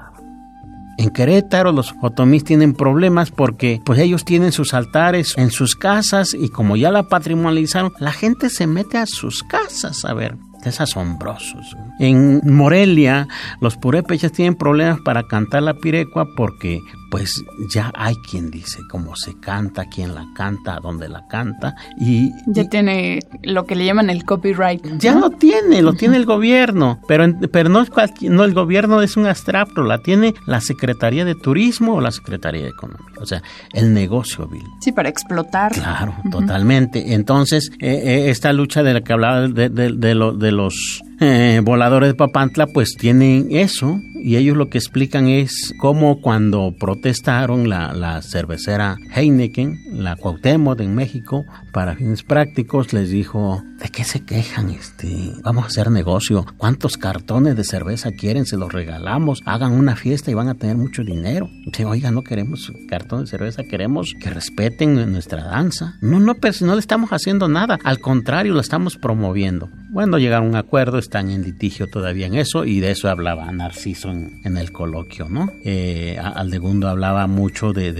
En 0.97 1.09
Querétaro 1.09 1.71
los 1.71 1.93
otomís 2.01 2.43
tienen 2.43 2.73
problemas 2.73 3.31
porque 3.31 3.81
pues 3.83 3.99
ellos 3.99 4.25
tienen 4.25 4.51
sus 4.51 4.73
altares 4.73 5.33
en 5.37 5.49
sus 5.49 5.75
casas 5.75 6.33
y 6.33 6.49
como 6.49 6.75
ya 6.75 6.91
la 6.91 7.03
patrimonializaron, 7.03 7.91
la 7.99 8.11
gente 8.11 8.49
se 8.49 8.67
mete 8.67 8.97
a 8.97 9.05
sus 9.05 9.43
casas 9.43 10.05
a 10.05 10.13
ver. 10.13 10.35
Es 10.63 10.79
asombroso. 10.79 11.57
En 11.99 12.39
Morelia, 12.45 13.27
los 13.59 13.75
purépechas 13.75 14.31
tienen 14.31 14.55
problemas 14.55 14.99
para 15.03 15.23
cantar 15.27 15.63
la 15.63 15.73
pirecua 15.73 16.25
porque 16.37 16.79
pues 17.13 17.43
ya 17.71 17.91
hay 17.93 18.15
quien 18.27 18.49
dice 18.49 18.79
cómo 18.89 19.15
se 19.15 19.39
canta, 19.39 19.85
quién 19.85 20.15
la 20.15 20.25
canta, 20.35 20.79
dónde 20.81 21.07
la 21.09 21.27
canta 21.27 21.75
y, 21.99 22.31
Ya 22.47 22.63
y- 22.63 22.69
tiene 22.69 23.19
lo 23.43 23.67
que 23.67 23.75
le 23.75 23.85
llaman 23.85 24.09
el 24.09 24.25
copyright. 24.25 24.81
ya 24.97 25.13
¿no? 25.13 25.19
lo 25.19 25.29
tiene, 25.29 25.83
lo 25.83 25.93
tiene 25.93 26.17
el 26.17 26.25
gobierno, 26.25 26.99
pero, 27.07 27.25
pero 27.51 27.69
no, 27.69 27.85
no 28.21 28.43
el 28.43 28.53
gobierno 28.55 28.99
es 29.03 29.15
un 29.15 29.27
abstracto, 29.27 29.83
la 29.83 29.99
tiene 29.99 30.33
la 30.47 30.59
Secretaría 30.59 31.23
de 31.23 31.35
Turismo 31.35 31.93
o 31.93 32.01
la 32.01 32.09
Secretaría 32.09 32.63
de 32.63 32.69
Economía, 32.69 33.05
o 33.21 33.27
sea, 33.27 33.43
el 33.73 33.93
negocio 33.93 34.47
vil. 34.47 34.63
Sí, 34.81 34.91
para 34.91 35.09
explotar. 35.09 35.71
Claro, 35.71 36.15
totalmente. 36.31 37.13
Entonces, 37.13 37.69
eh, 37.79 38.01
eh, 38.05 38.29
esta 38.31 38.51
lucha 38.53 38.81
de 38.81 38.93
la 38.95 39.01
que 39.01 39.13
hablaba 39.13 39.47
de, 39.47 39.69
de- 39.69 39.91
de 39.93 40.15
lo- 40.15 40.33
de 40.33 40.51
los 40.51 41.03
eh, 41.19 41.61
voladores 41.63 42.09
de 42.09 42.15
Papantla, 42.15 42.65
pues 42.65 42.95
tienen 42.97 43.47
eso 43.51 43.99
y 44.23 44.37
ellos 44.37 44.55
lo 44.55 44.69
que 44.69 44.77
explican 44.77 45.27
es 45.27 45.73
cómo 45.77 46.21
cuando 46.21 46.73
protestaron 46.79 47.67
la, 47.67 47.93
la 47.93 48.21
cervecera 48.21 48.97
Heineken, 49.13 50.01
la 50.01 50.15
Cuauhtémoc 50.15 50.79
en 50.79 50.95
México, 50.95 51.45
para 51.73 51.97
fines 51.97 52.23
prácticos, 52.23 52.93
les 52.93 53.09
dijo, 53.09 53.61
¿de 53.81 53.89
qué 53.89 54.05
se 54.05 54.23
quejan? 54.23 54.69
Este, 54.69 55.33
vamos 55.43 55.65
a 55.65 55.67
hacer 55.67 55.91
negocio. 55.91 56.45
¿Cuántos 56.55 56.95
cartones 56.97 57.57
de 57.57 57.65
cerveza 57.65 58.11
quieren? 58.11 58.45
Se 58.45 58.55
los 58.55 58.71
regalamos. 58.71 59.41
Hagan 59.45 59.73
una 59.73 59.97
fiesta 59.97 60.31
y 60.31 60.35
van 60.35 60.47
a 60.47 60.55
tener 60.55 60.77
mucho 60.77 61.03
dinero. 61.03 61.49
Dice, 61.65 61.83
oiga, 61.83 62.09
no 62.09 62.23
queremos 62.23 62.71
cartón 62.87 63.21
de 63.21 63.27
cerveza, 63.27 63.63
queremos 63.63 64.13
que 64.21 64.29
respeten 64.29 65.11
nuestra 65.11 65.43
danza. 65.43 65.95
No, 65.99 66.21
no, 66.21 66.35
pero 66.35 66.53
si 66.53 66.63
no 66.63 66.75
le 66.75 66.79
estamos 66.79 67.09
haciendo 67.09 67.49
nada, 67.49 67.77
al 67.83 67.99
contrario, 67.99 68.53
lo 68.53 68.61
estamos 68.61 68.95
promoviendo. 68.95 69.69
Bueno, 69.89 70.17
llegaron 70.17 70.47
a 70.47 70.49
un 70.51 70.55
acuerdo, 70.55 70.97
están 70.97 71.29
en 71.29 71.43
litigio 71.43 71.87
todavía 71.87 72.27
en 72.27 72.35
eso 72.35 72.63
y 72.63 72.79
de 72.79 72.91
eso 72.91 73.09
hablaba 73.09 73.51
Narciso 73.51 74.12
en, 74.13 74.57
el 74.57 74.71
coloquio, 74.71 75.27
¿no? 75.29 75.51
Eh, 75.65 76.17
a- 76.19 76.29
Aldegundo 76.29 76.87
hablaba 76.87 77.27
mucho 77.27 77.73
de, 77.73 77.93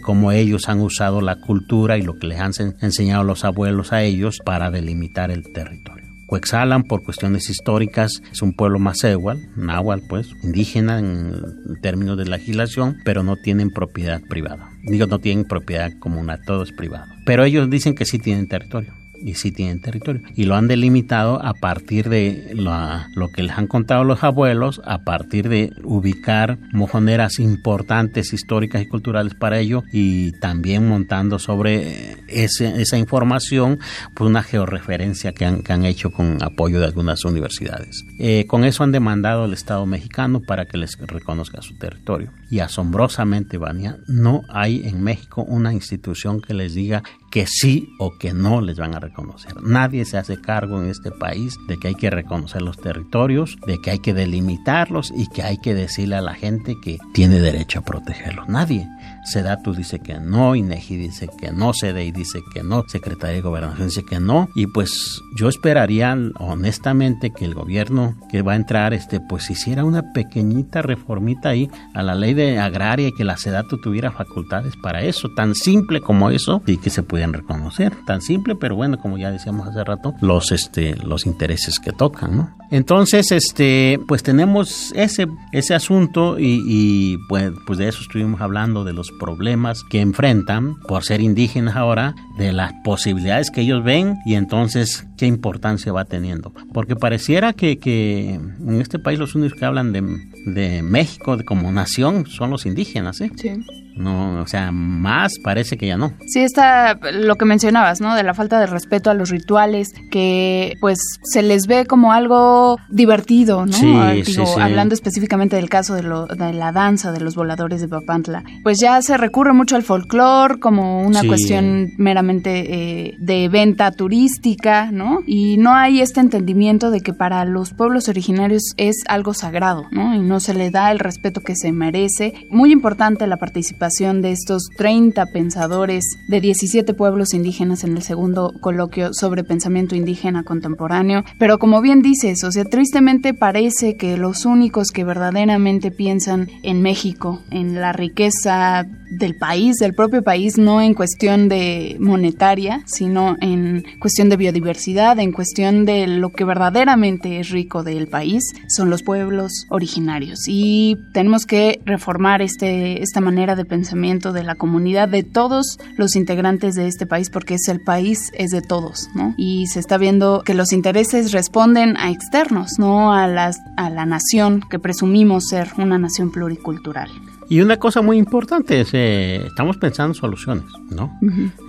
cómo 0.00 0.30
ellos 0.32 0.68
han 0.68 0.80
usado 0.80 1.20
la 1.20 1.36
cultura 1.40 1.98
y 1.98 2.02
lo 2.02 2.18
que 2.18 2.26
les 2.28 2.38
han 2.40 2.52
en- 2.58 2.74
enseñado 2.80 3.24
los 3.24 3.44
abuelos 3.44 3.92
a 3.92 4.02
ellos 4.02 4.38
para 4.44 4.70
delimitar 4.70 5.30
el 5.30 5.50
territorio. 5.52 6.06
Cuexalan, 6.26 6.82
por 6.82 7.02
cuestiones 7.04 7.48
históricas, 7.48 8.20
es 8.30 8.42
un 8.42 8.52
pueblo 8.52 8.78
igual, 9.12 9.48
náhuatl, 9.56 10.04
pues, 10.08 10.28
indígena 10.42 10.98
en 10.98 11.32
términos 11.80 12.18
de 12.18 12.26
legislación, 12.26 12.98
pero 13.02 13.22
no 13.22 13.36
tienen 13.36 13.70
propiedad 13.70 14.20
privada. 14.28 14.68
Digo, 14.82 15.06
no 15.06 15.20
tienen 15.20 15.46
propiedad 15.46 15.90
común, 15.98 16.30
todo 16.46 16.62
es 16.64 16.72
privado. 16.72 17.06
Pero 17.24 17.44
ellos 17.44 17.70
dicen 17.70 17.94
que 17.94 18.04
sí 18.04 18.18
tienen 18.18 18.46
territorio 18.46 18.92
y 19.22 19.34
sí 19.34 19.52
tienen 19.52 19.80
territorio. 19.80 20.22
Y 20.34 20.44
lo 20.44 20.54
han 20.54 20.68
delimitado 20.68 21.44
a 21.44 21.54
partir 21.54 22.08
de 22.08 22.52
lo, 22.54 23.28
que 23.28 23.42
les 23.42 23.56
han 23.56 23.66
contado 23.66 24.04
los 24.04 24.24
abuelos, 24.24 24.80
a 24.84 24.98
partir 25.04 25.48
de 25.48 25.72
ubicar 25.84 26.58
mojoneras 26.72 27.38
importantes, 27.38 28.32
históricas 28.32 28.82
y 28.82 28.86
culturales 28.86 29.34
para 29.34 29.58
ello, 29.58 29.84
y 29.92 30.32
también 30.40 30.88
montando 30.88 31.38
sobre 31.38 32.16
ese, 32.28 32.80
esa 32.80 32.98
información 32.98 33.78
pues 34.14 34.28
una 34.28 34.42
georreferencia 34.42 35.32
que 35.32 35.44
han, 35.44 35.62
que 35.62 35.72
han 35.72 35.84
hecho 35.84 36.10
con 36.10 36.42
apoyo 36.42 36.80
de 36.80 36.86
algunas 36.86 37.24
universidades. 37.24 38.04
Eh, 38.18 38.46
con 38.46 38.64
eso 38.64 38.84
han 38.84 38.92
demandado 38.92 39.44
al 39.44 39.52
Estado 39.52 39.86
mexicano 39.86 40.40
para 40.40 40.66
que 40.66 40.78
les 40.78 40.96
reconozca 40.98 41.62
su 41.62 41.76
territorio. 41.76 42.30
Y 42.50 42.60
asombrosamente, 42.60 43.58
Vania, 43.58 43.98
no 44.06 44.42
hay 44.48 44.86
en 44.86 45.02
México 45.02 45.42
una 45.42 45.72
institución 45.72 46.40
que 46.40 46.54
les 46.54 46.74
diga 46.74 47.02
que 47.30 47.46
sí 47.46 47.94
o 47.98 48.16
que 48.18 48.32
no 48.32 48.60
les 48.60 48.78
van 48.78 48.94
a 48.94 49.00
reconocer. 49.00 49.60
Nadie 49.62 50.04
se 50.04 50.18
hace 50.18 50.40
cargo 50.40 50.80
en 50.80 50.88
este 50.88 51.10
país 51.10 51.58
de 51.66 51.78
que 51.78 51.88
hay 51.88 51.94
que 51.94 52.10
reconocer 52.10 52.62
los 52.62 52.78
territorios, 52.78 53.56
de 53.66 53.80
que 53.80 53.90
hay 53.90 53.98
que 53.98 54.14
delimitarlos 54.14 55.12
y 55.14 55.28
que 55.28 55.42
hay 55.42 55.58
que 55.58 55.74
decirle 55.74 56.16
a 56.16 56.22
la 56.22 56.34
gente 56.34 56.76
que 56.82 56.98
tiene 57.12 57.40
derecho 57.40 57.80
a 57.80 57.82
protegerlos. 57.82 58.48
Nadie. 58.48 58.88
Sedatu 59.28 59.74
dice 59.74 59.98
que 60.00 60.18
no, 60.18 60.54
INEGI 60.54 60.96
dice 60.96 61.28
que 61.38 61.52
no, 61.52 61.72
CDI 61.72 62.12
dice 62.12 62.40
que 62.52 62.62
no, 62.62 62.84
Secretaría 62.88 63.36
de 63.36 63.42
Gobernación 63.42 63.88
dice 63.88 64.04
que 64.04 64.20
no. 64.20 64.48
Y 64.54 64.66
pues 64.66 65.22
yo 65.36 65.48
esperaría 65.48 66.16
honestamente 66.38 67.30
que 67.30 67.44
el 67.44 67.54
gobierno 67.54 68.16
que 68.30 68.42
va 68.42 68.52
a 68.52 68.56
entrar, 68.56 68.94
este, 68.94 69.20
pues 69.20 69.50
hiciera 69.50 69.84
una 69.84 70.12
pequeñita 70.12 70.82
reformita 70.82 71.50
ahí 71.50 71.70
a 71.94 72.02
la 72.02 72.14
ley 72.14 72.34
de 72.34 72.58
agraria 72.58 73.08
y 73.08 73.12
que 73.12 73.24
la 73.24 73.36
Sedatu 73.36 73.78
tuviera 73.78 74.10
facultades 74.10 74.74
para 74.82 75.02
eso, 75.02 75.28
tan 75.36 75.54
simple 75.54 76.00
como 76.00 76.30
eso, 76.30 76.62
y 76.66 76.78
que 76.78 76.90
se 76.90 77.02
pudieran 77.02 77.32
reconocer. 77.32 77.92
Tan 78.06 78.22
simple, 78.22 78.56
pero 78.56 78.76
bueno, 78.76 78.98
como 78.98 79.18
ya 79.18 79.30
decíamos 79.30 79.68
hace 79.68 79.84
rato, 79.84 80.14
los, 80.20 80.52
este, 80.52 80.96
los 80.96 81.26
intereses 81.26 81.78
que 81.78 81.92
tocan, 81.92 82.36
¿no? 82.36 82.56
Entonces, 82.70 83.32
este, 83.32 83.98
pues 84.06 84.22
tenemos 84.22 84.92
ese, 84.94 85.26
ese 85.52 85.74
asunto 85.74 86.38
y, 86.38 86.62
y 86.66 87.18
pues, 87.28 87.52
pues 87.66 87.78
de 87.78 87.88
eso 87.88 88.00
estuvimos 88.02 88.40
hablando, 88.40 88.84
de 88.84 88.92
los 88.92 89.10
problemas 89.18 89.82
que 89.84 90.00
enfrentan 90.00 90.76
por 90.88 91.04
ser 91.04 91.20
indígenas 91.20 91.76
ahora, 91.76 92.14
de 92.38 92.52
las 92.52 92.72
posibilidades 92.84 93.50
que 93.50 93.62
ellos 93.62 93.82
ven 93.84 94.16
y 94.24 94.34
entonces 94.34 95.06
qué 95.16 95.26
importancia 95.26 95.92
va 95.92 96.04
teniendo. 96.04 96.52
Porque 96.72 96.96
pareciera 96.96 97.52
que, 97.52 97.78
que 97.78 98.34
en 98.34 98.80
este 98.80 98.98
país 98.98 99.18
los 99.18 99.34
únicos 99.34 99.58
que 99.58 99.64
hablan 99.64 99.92
de, 99.92 100.02
de 100.46 100.82
México 100.82 101.36
como 101.44 101.70
nación 101.72 102.26
son 102.26 102.50
los 102.50 102.66
indígenas, 102.66 103.20
¿eh? 103.20 103.30
Sí. 103.36 103.50
No, 103.98 104.40
o 104.40 104.46
sea, 104.46 104.70
más 104.72 105.32
parece 105.42 105.76
que 105.76 105.86
ya 105.86 105.96
no. 105.96 106.12
Sí, 106.26 106.40
está 106.40 106.98
lo 107.12 107.36
que 107.36 107.44
mencionabas, 107.44 108.00
¿no? 108.00 108.14
De 108.14 108.22
la 108.22 108.34
falta 108.34 108.60
de 108.60 108.66
respeto 108.66 109.10
a 109.10 109.14
los 109.14 109.30
rituales, 109.30 109.92
que 110.10 110.74
pues 110.80 110.98
se 111.22 111.42
les 111.42 111.66
ve 111.66 111.84
como 111.86 112.12
algo 112.12 112.78
divertido, 112.90 113.66
¿no? 113.66 113.72
Sí, 113.72 113.92
Ah, 113.94 114.12
digo, 114.12 114.24
sí, 114.26 114.34
sí. 114.34 114.60
Hablando 114.60 114.94
específicamente 114.94 115.56
del 115.56 115.68
caso 115.68 115.94
de, 115.94 116.02
lo- 116.04 116.26
de 116.26 116.52
la 116.52 116.70
danza 116.72 117.10
de 117.12 117.20
los 117.20 117.34
voladores 117.34 117.80
de 117.80 117.88
Papantla, 117.88 118.44
pues 118.62 118.78
ya 118.80 119.02
se 119.02 119.16
recurre 119.16 119.52
mucho 119.52 119.74
al 119.76 119.82
folclore 119.82 120.60
como 120.60 121.02
una 121.02 121.20
cuestión 121.24 121.90
meramente 121.98 123.08
eh, 123.08 123.16
de 123.18 123.48
venta 123.48 123.90
turística, 123.90 124.90
¿no? 124.92 125.20
Y 125.26 125.56
no 125.56 125.74
hay 125.74 126.00
este 126.00 126.20
entendimiento 126.20 126.90
de 126.90 127.00
que 127.00 127.12
para 127.12 127.44
los 127.44 127.72
pueblos 127.72 128.08
originarios 128.08 128.62
es 128.76 129.02
algo 129.08 129.34
sagrado, 129.34 129.86
¿no? 129.90 130.14
Y 130.14 130.20
no 130.20 130.38
se 130.40 130.54
le 130.54 130.70
da 130.70 130.92
el 130.92 130.98
respeto 131.00 131.40
que 131.40 131.56
se 131.56 131.72
merece. 131.72 132.32
Muy 132.50 132.70
importante 132.72 133.26
la 133.26 133.36
participación 133.38 133.87
de 133.88 134.32
estos 134.32 134.68
30 134.76 135.26
pensadores 135.26 136.04
de 136.28 136.40
17 136.42 136.92
pueblos 136.92 137.32
indígenas 137.32 137.84
en 137.84 137.96
el 137.96 138.02
segundo 138.02 138.52
coloquio 138.60 139.14
sobre 139.14 139.44
pensamiento 139.44 139.96
indígena 139.96 140.44
contemporáneo. 140.44 141.24
Pero 141.38 141.58
como 141.58 141.80
bien 141.80 142.02
dices, 142.02 142.44
o 142.44 142.52
sea, 142.52 142.64
tristemente 142.64 143.32
parece 143.32 143.96
que 143.96 144.18
los 144.18 144.44
únicos 144.44 144.88
que 144.88 145.04
verdaderamente 145.04 145.90
piensan 145.90 146.48
en 146.62 146.82
México, 146.82 147.40
en 147.50 147.80
la 147.80 147.92
riqueza 147.92 148.86
del 149.10 149.36
país, 149.36 149.76
del 149.76 149.94
propio 149.94 150.22
país, 150.22 150.58
no 150.58 150.82
en 150.82 150.94
cuestión 150.94 151.48
de 151.48 151.96
monetaria, 151.98 152.82
sino 152.86 153.36
en 153.40 153.84
cuestión 154.00 154.28
de 154.28 154.36
biodiversidad, 154.36 155.18
en 155.18 155.32
cuestión 155.32 155.86
de 155.86 156.06
lo 156.06 156.30
que 156.30 156.44
verdaderamente 156.44 157.40
es 157.40 157.50
rico 157.50 157.82
del 157.82 158.08
país, 158.08 158.44
son 158.68 158.90
los 158.90 159.02
pueblos 159.02 159.66
originarios. 159.70 160.40
Y 160.46 160.98
tenemos 161.12 161.46
que 161.46 161.80
reformar 161.84 162.42
este, 162.42 163.02
esta 163.02 163.20
manera 163.20 163.56
de 163.56 163.64
pensamiento 163.78 164.32
de 164.32 164.42
la 164.42 164.56
comunidad, 164.56 165.08
de 165.08 165.22
todos 165.22 165.78
los 165.96 166.16
integrantes 166.16 166.74
de 166.74 166.88
este 166.88 167.06
país, 167.06 167.30
porque 167.30 167.54
es 167.54 167.68
el 167.68 167.80
país, 167.80 168.32
es 168.34 168.50
de 168.50 168.60
todos, 168.60 169.08
¿no? 169.14 169.34
Y 169.36 169.68
se 169.68 169.78
está 169.78 169.98
viendo 169.98 170.42
que 170.44 170.52
los 170.52 170.72
intereses 170.72 171.30
responden 171.30 171.96
a 171.96 172.10
externos, 172.10 172.72
no 172.78 173.12
a, 173.12 173.28
las, 173.28 173.60
a 173.76 173.88
la 173.88 174.04
nación 174.04 174.62
que 174.68 174.80
presumimos 174.80 175.44
ser 175.46 175.68
una 175.78 175.96
nación 175.96 176.32
pluricultural. 176.32 177.08
Y 177.48 177.60
una 177.60 177.76
cosa 177.76 178.02
muy 178.02 178.18
importante 178.18 178.80
es, 178.80 178.90
eh, 178.94 179.46
estamos 179.46 179.76
pensando 179.76 180.12
soluciones, 180.12 180.66
¿no? 180.90 181.16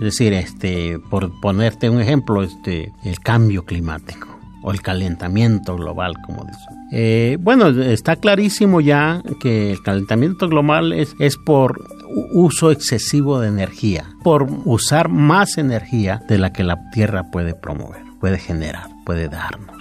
decir, 0.00 0.32
este, 0.32 0.98
por 1.10 1.30
ponerte 1.40 1.88
un 1.88 2.00
ejemplo, 2.00 2.42
este, 2.42 2.92
el 3.04 3.20
cambio 3.20 3.64
climático 3.64 4.26
o 4.62 4.72
el 4.72 4.82
calentamiento 4.82 5.76
global, 5.76 6.14
como 6.26 6.44
dicen. 6.44 6.79
Eh, 6.92 7.36
bueno, 7.40 7.68
está 7.68 8.16
clarísimo 8.16 8.80
ya 8.80 9.22
que 9.40 9.72
el 9.72 9.82
calentamiento 9.82 10.48
global 10.48 10.92
es, 10.92 11.14
es 11.18 11.36
por 11.36 11.84
uso 12.32 12.70
excesivo 12.70 13.40
de 13.40 13.48
energía, 13.48 14.04
por 14.24 14.46
usar 14.64 15.08
más 15.08 15.56
energía 15.58 16.20
de 16.28 16.38
la 16.38 16.52
que 16.52 16.64
la 16.64 16.90
Tierra 16.92 17.30
puede 17.30 17.54
promover, 17.54 18.02
puede 18.20 18.38
generar, 18.38 18.88
puede 19.04 19.28
darnos. 19.28 19.79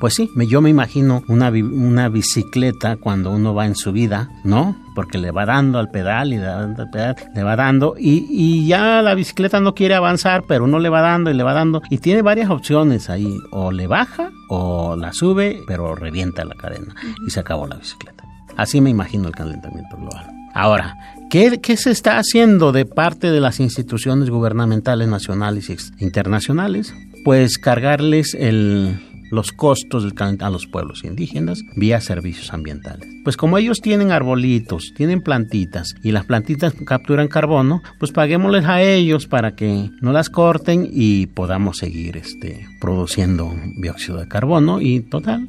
Pues 0.00 0.14
sí, 0.14 0.30
me- 0.34 0.46
yo 0.46 0.60
me 0.60 0.70
imagino 0.70 1.22
una, 1.28 1.48
una 1.50 2.08
bicicleta 2.08 2.96
cuando 2.96 3.30
uno 3.32 3.52
va 3.54 3.66
en 3.66 3.74
su 3.74 3.90
vida, 3.92 4.28
¿no? 4.44 4.76
Porque 4.94 5.18
le 5.18 5.30
va 5.32 5.44
dando 5.44 5.78
al 5.78 5.90
pedal 5.90 6.32
y 6.32 6.36
dando 6.36 6.82
al 6.82 6.90
pedal, 6.90 7.16
le 7.34 7.42
va 7.42 7.56
dando 7.56 7.94
y, 7.98 8.26
y 8.30 8.66
ya 8.68 9.02
la 9.02 9.14
bicicleta 9.14 9.60
no 9.60 9.74
quiere 9.74 9.94
avanzar, 9.96 10.44
pero 10.46 10.64
uno 10.64 10.78
le 10.78 10.88
va 10.88 11.00
dando 11.00 11.30
y 11.30 11.34
le 11.34 11.42
va 11.42 11.52
dando 11.52 11.82
y 11.90 11.98
tiene 11.98 12.22
varias 12.22 12.48
opciones 12.50 13.10
ahí, 13.10 13.36
o 13.50 13.72
le 13.72 13.86
baja 13.88 14.30
o 14.48 14.94
la 14.96 15.12
sube, 15.12 15.62
pero 15.66 15.94
revienta 15.94 16.44
la 16.44 16.54
cadena 16.54 16.94
y 17.26 17.30
se 17.30 17.40
acabó 17.40 17.66
la 17.66 17.76
bicicleta. 17.76 18.24
Así 18.56 18.80
me 18.80 18.90
imagino 18.90 19.26
el 19.28 19.34
calentamiento 19.34 19.96
global. 19.96 20.26
Ahora, 20.54 20.96
¿qué, 21.30 21.60
qué 21.60 21.76
se 21.76 21.90
está 21.90 22.18
haciendo 22.18 22.72
de 22.72 22.84
parte 22.86 23.30
de 23.30 23.40
las 23.40 23.60
instituciones 23.60 24.30
gubernamentales 24.30 25.06
nacionales 25.08 25.68
y 25.70 25.74
ex- 25.74 25.92
internacionales? 25.98 26.94
Pues 27.24 27.58
cargarles 27.58 28.34
el, 28.34 28.98
los 29.30 29.52
costos 29.52 30.02
del 30.04 30.14
calent- 30.14 30.42
a 30.42 30.50
los 30.50 30.66
pueblos 30.66 31.04
indígenas 31.04 31.62
vía 31.76 32.00
servicios 32.00 32.52
ambientales. 32.52 33.08
Pues 33.24 33.36
como 33.36 33.58
ellos 33.58 33.80
tienen 33.80 34.10
arbolitos, 34.10 34.92
tienen 34.96 35.20
plantitas 35.20 35.94
y 36.02 36.12
las 36.12 36.24
plantitas 36.24 36.74
capturan 36.86 37.28
carbono, 37.28 37.82
pues 37.98 38.12
paguémosles 38.12 38.64
a 38.64 38.82
ellos 38.82 39.26
para 39.26 39.54
que 39.54 39.90
no 40.00 40.12
las 40.12 40.30
corten 40.30 40.88
y 40.90 41.26
podamos 41.26 41.76
seguir 41.78 42.16
este, 42.16 42.66
produciendo 42.80 43.54
dióxido 43.76 44.18
de 44.18 44.28
carbono 44.28 44.80
y 44.80 45.00
total, 45.00 45.48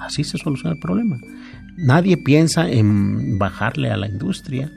así 0.00 0.24
se 0.24 0.38
soluciona 0.38 0.74
el 0.74 0.80
problema. 0.80 1.18
Nadie 1.78 2.16
piensa 2.16 2.68
en 2.68 3.38
bajarle 3.38 3.90
a 3.90 3.96
la 3.96 4.08
industria. 4.08 4.70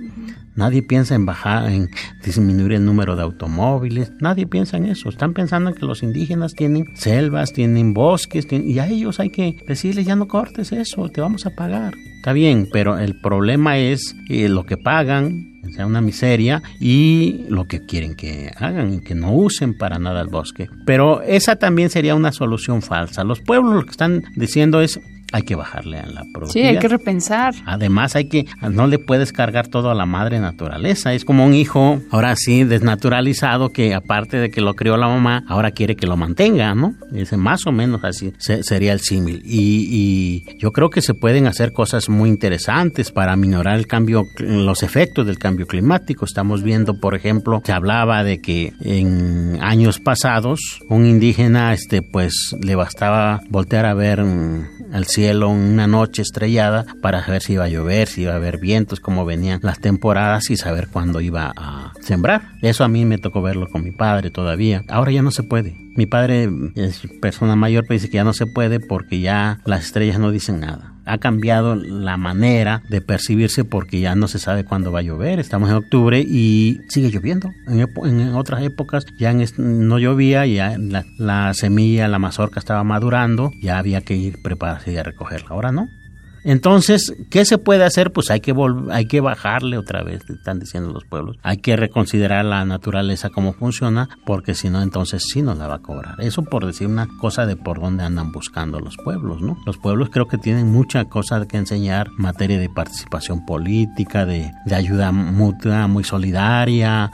Nadie 0.56 0.84
piensa 0.84 1.16
en 1.16 1.26
bajar, 1.26 1.70
en 1.72 1.90
disminuir 2.24 2.74
el 2.74 2.86
número 2.86 3.16
de 3.16 3.24
automóviles. 3.24 4.12
Nadie 4.20 4.46
piensa 4.46 4.78
en 4.78 4.86
eso. 4.86 5.10
Están 5.10 5.34
pensando 5.34 5.70
en 5.70 5.76
que 5.76 5.86
los 5.86 6.04
indígenas 6.04 6.54
tienen 6.54 6.86
selvas, 6.96 7.54
tienen 7.54 7.94
bosques, 7.94 8.48
tienen- 8.48 8.70
y 8.70 8.78
a 8.80 8.88
ellos 8.88 9.20
hay 9.20 9.30
que 9.30 9.56
decirles 9.68 10.06
ya 10.06 10.16
no 10.16 10.28
cortes 10.28 10.72
eso, 10.74 11.10
te 11.10 11.22
vamos 11.22 11.46
a 11.46 11.52
pagar. 11.56 11.94
Está 12.18 12.34
bien, 12.34 12.68
pero 12.72 13.00
el 13.00 13.20
problema 13.20 13.78
es 13.78 14.16
eh, 14.30 14.48
lo 14.50 14.66
que 14.66 14.78
pagan, 14.78 15.54
o 15.68 15.72
sea, 15.72 15.88
una 15.88 16.02
miseria, 16.02 16.62
y 16.80 17.46
lo 17.50 17.66
que 17.66 17.86
quieren 17.86 18.14
que 18.14 18.52
hagan, 18.58 19.00
que 19.00 19.16
no 19.16 19.34
usen 19.34 19.76
para 19.78 19.98
nada 20.00 20.22
el 20.22 20.28
bosque. 20.28 20.68
Pero 20.86 21.22
esa 21.24 21.56
también 21.56 21.90
sería 21.90 22.14
una 22.14 22.32
solución 22.32 22.82
falsa. 22.84 23.24
Los 23.24 23.40
pueblos 23.40 23.74
lo 23.74 23.84
que 23.86 23.92
están 23.92 24.22
diciendo 24.36 24.82
es 24.82 25.00
hay 25.32 25.44
que 25.44 25.56
bajarle 25.56 26.00
a 26.00 26.06
la 26.06 26.26
productividad. 26.34 26.70
Sí, 26.70 26.76
hay 26.76 26.80
que 26.80 26.88
repensar. 26.88 27.54
Además, 27.65 28.15
hay 28.15 28.26
que, 28.26 28.46
no 28.70 28.88
le 28.88 29.00
puedes 29.00 29.32
cargar 29.32 29.67
todo 29.67 29.89
a 29.89 29.96
la 29.96 30.06
madre 30.06 30.39
naturaleza. 30.39 31.13
Es 31.13 31.24
como 31.24 31.46
un 31.46 31.54
hijo, 31.54 32.02
ahora 32.12 32.36
sí, 32.36 32.63
desnaturalizado, 32.63 33.70
que 33.70 33.94
aparte 33.94 34.38
de 34.38 34.52
que 34.52 34.62
lo 34.62 34.74
crió 34.76 34.98
la 34.98 35.08
mamá, 35.08 35.44
ahora 35.48 35.72
quiere 35.72 35.96
que 35.96 36.08
lo 36.08 36.17
mantenga, 36.17 36.76
¿no? 36.76 36.96
Es 37.13 37.32
más 37.38 37.65
o 37.65 37.72
menos 37.72 38.04
así 38.04 38.34
sería 38.38 38.94
el 38.94 39.00
símil. 39.00 39.41
Y, 39.46 40.44
y 40.50 40.58
yo 40.58 40.72
creo 40.72 40.89
que 40.89 41.02
se 41.02 41.13
pueden 41.13 41.48
hacer 41.48 41.72
cosas 41.72 42.10
muy 42.10 42.30
interesantes 42.30 43.12
para 43.12 43.36
minorar 43.36 43.78
el 43.78 43.88
cambio, 43.88 44.26
los 44.38 44.84
efectos 44.84 45.26
del 45.26 45.39
cambio 45.39 45.65
climático. 45.65 46.26
Estamos 46.26 46.62
viendo, 46.62 47.00
por 47.00 47.15
ejemplo, 47.15 47.62
se 47.63 47.72
hablaba 47.72 48.24
de 48.24 48.41
que 48.41 48.74
en 48.82 49.60
años 49.62 50.00
pasados 50.00 50.60
un 50.89 51.06
indígena, 51.06 51.74
este, 51.74 52.02
pues 52.02 52.56
le 52.62 52.76
bastaba 52.76 53.41
voltear 53.50 53.86
a 53.86 53.94
ver 53.94 54.20
al 54.20 55.06
cielo 55.06 55.20
una 55.49 55.88
noche 55.88 56.21
estrellada 56.21 56.86
para 57.01 57.23
saber 57.23 57.41
si 57.41 57.53
iba 57.53 57.65
a 57.65 57.69
llover, 57.69 58.07
si 58.07 58.23
iba 58.23 58.34
a 58.34 58.38
haber 58.38 58.60
vientos, 58.60 58.99
cómo 58.99 59.25
venían 59.25 59.60
las 59.63 59.79
temporadas 59.79 60.49
y 60.49 60.57
saber 60.57 60.88
cuándo 60.88 61.21
iba 61.21 61.53
a 61.55 61.93
sembrar. 62.01 62.53
Eso 62.62 62.84
a 62.84 62.88
mí 62.88 63.05
me 63.05 63.17
tocó 63.17 63.41
verlo 63.41 63.67
con 63.67 63.84
mi 63.84 63.91
padre 63.91 64.31
todavía. 64.31 64.84
Ahora 64.88 65.12
ya 65.12 65.21
no 65.21 65.31
se 65.31 65.43
puede. 65.43 65.75
Mi 65.95 66.05
padre 66.05 66.49
es 66.75 67.01
persona 67.21 67.55
mayor, 67.55 67.84
pero 67.88 67.99
dice 67.99 68.10
que 68.10 68.15
ya 68.15 68.23
no 68.23 68.34
se 68.34 68.47
puede 68.47 68.79
porque 68.79 69.19
ya 69.19 69.60
las 69.65 69.86
estrellas 69.86 70.19
no 70.19 70.31
dicen 70.31 70.60
nada 70.60 70.90
ha 71.06 71.18
cambiado 71.18 71.76
la 71.76 72.18
manera 72.18 72.84
de 72.90 73.02
percibirse 73.02 73.64
porque 73.64 74.00
ya 74.00 74.16
no 74.16 74.28
se 74.28 74.40
sabe 74.40 74.64
cuándo 74.64 74.92
va 74.92 75.00
a 75.00 75.04
llover. 75.04 75.40
Estamos 75.40 75.70
en 75.70 75.76
octubre 75.76 76.20
y 76.20 76.82
sigue 76.90 77.10
lloviendo. 77.10 77.52
En, 77.68 78.36
otras 78.36 78.64
épocas 78.64 79.06
ya 79.18 79.34
no 79.58 80.00
llovía, 80.00 80.46
ya 80.46 80.78
la, 80.78 81.06
la, 81.18 81.54
semilla, 81.54 82.08
la 82.08 82.20
mazorca 82.20 82.60
estaba 82.60 82.84
madurando, 82.84 83.52
ya 83.62 83.78
había 83.78 84.02
que 84.02 84.16
ir 84.16 84.42
prepararse 84.42 84.92
y 84.92 84.98
a 84.98 85.04
recogerla. 85.04 85.50
Ahora 85.50 85.72
no. 85.72 85.88
Entonces, 86.43 87.13
¿qué 87.30 87.45
se 87.45 87.58
puede 87.58 87.84
hacer? 87.84 88.12
Pues 88.12 88.32
hay 88.32 88.39
que 88.39 88.56
hay 88.91 89.06
que 89.06 89.21
bajarle 89.21 89.77
otra 89.77 90.04
vez, 90.04 90.21
están 90.30 90.60
diciendo 90.60 90.91
los 90.91 91.06
pueblos. 91.06 91.38
Hay 91.43 91.58
que 91.58 91.75
reconsiderar 91.75 92.45
la 92.45 92.65
naturaleza 92.65 93.30
cómo 93.30 93.54
funciona, 93.54 94.10
porque 94.25 94.56
si 94.56 94.69
no, 94.69 94.82
entonces 94.82 95.23
sí 95.32 95.41
nos 95.41 95.58
la 95.58 95.67
va 95.67 95.75
a 95.75 95.82
cobrar. 95.82 96.15
Eso 96.19 96.43
por 96.43 96.65
decir 96.65 96.88
una 96.88 97.08
cosa 97.19 97.45
de 97.45 97.56
por 97.56 97.80
dónde 97.80 98.04
andan 98.04 98.32
buscando 98.32 98.80
los 98.80 98.97
pueblos, 98.97 99.41
¿no? 99.41 99.58
Los 99.65 99.77
pueblos 99.77 100.10
creo 100.12 100.27
que 100.27 100.38
tienen 100.38 100.71
mucha 100.71 101.06
cosa 101.06 101.45
que 101.47 101.58
enseñar 101.58 102.08
en 102.17 102.23
materia 102.23 102.60
de 102.60 102.69
participación 102.69 103.45
política, 103.45 104.25
de, 104.25 104.51
de 104.65 104.75
ayuda 104.75 105.12
mutua, 105.12 105.88
muy 105.88 106.04
solidaria, 106.04 107.12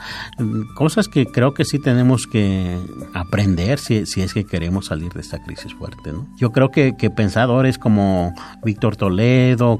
cosas 0.74 1.08
que 1.08 1.26
creo 1.26 1.54
que 1.54 1.64
sí 1.64 1.78
tenemos 1.78 2.26
que 2.26 2.78
aprender 3.14 3.78
si, 3.78 4.06
si 4.06 4.22
es 4.22 4.34
que 4.34 4.44
queremos 4.44 4.86
salir 4.86 5.12
de 5.12 5.20
esta 5.20 5.38
crisis 5.42 5.74
fuerte, 5.74 6.12
¿no? 6.12 6.26
Yo 6.36 6.50
creo 6.52 6.70
que, 6.70 6.96
que 6.96 7.10
pensadores 7.10 7.78
como 7.78 8.34
Víctor 8.64 8.96
Toledo, 8.96 9.17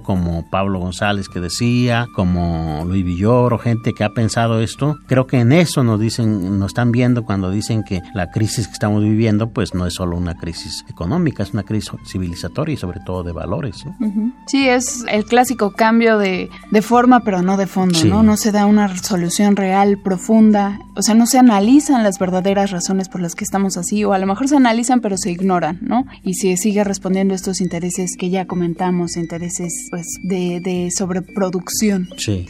como 0.03 0.45
Pablo 0.51 0.81
González 0.81 1.29
que 1.29 1.41
decía, 1.41 2.07
como 2.15 2.85
Luis 2.87 3.05
Villoro, 3.05 3.59
gente 3.59 3.93
que 3.93 4.03
ha 4.03 4.11
pensado 4.11 4.61
esto. 4.61 4.97
Creo 5.07 5.27
que 5.27 5.39
en 5.39 5.53
eso 5.53 5.85
nos 5.85 6.01
dicen, 6.01 6.59
nos 6.59 6.69
están 6.69 6.91
viendo 6.91 7.25
cuando 7.25 7.51
dicen 7.51 7.85
que 7.85 8.03
la 8.15 8.31
crisis 8.31 8.67
que 8.67 8.73
estamos 8.73 9.03
viviendo, 9.03 9.51
pues 9.51 9.75
no 9.75 9.87
es 9.87 9.95
solo 9.95 10.17
una 10.17 10.35
crisis 10.35 10.85
económica, 10.89 11.43
es 11.43 11.53
una 11.53 11.63
crisis 11.63 11.93
civilizatoria 12.05 12.75
y 12.75 12.77
sobre 12.77 13.01
todo 13.07 13.23
de 13.23 13.33
valores. 13.33 13.85
Sí, 14.47 14.69
es 14.69 15.05
el 15.09 15.25
clásico 15.25 15.71
cambio 15.71 16.19
de, 16.19 16.51
de 16.71 16.83
forma, 16.83 17.21
pero 17.21 17.43
no 17.43 17.57
de 17.57 17.67
fondo, 17.67 18.05
¿no? 18.05 18.23
No 18.23 18.37
se 18.37 18.51
da 18.51 18.67
una 18.67 18.97
solución 18.97 19.55
real, 19.55 19.99
profunda. 19.99 20.81
O 20.97 21.03
sea, 21.03 21.15
no 21.15 21.27
se 21.27 21.39
analizan 21.39 22.03
las 22.03 22.19
verdaderas 22.19 22.73
razones 22.73 23.09
por 23.09 23.21
las 23.21 23.37
que 23.37 23.45
estamos 23.45 23.77
así, 23.77 24.05
o 24.05 24.13
a 24.13 24.19
lo 24.19 24.27
mejor 24.27 24.49
se 24.49 24.57
analizan, 24.57 25.01
pero 25.01 25.17
se 25.17 25.31
ignoran, 25.31 25.79
¿no? 25.81 26.07
Y 26.25 26.35
se 26.35 26.57
sigue 26.57 26.83
respondiendo 26.83 27.35
a 27.35 27.37
estos 27.37 27.61
intereses 27.61 28.17
que 28.19 28.31
ya 28.31 28.47
comentamos, 28.47 29.17
intereses 29.29 29.89
pues 29.91 30.07
de, 30.23 30.61
de 30.61 30.89
sobreproducción. 30.91 32.09
Sí, 32.17 32.47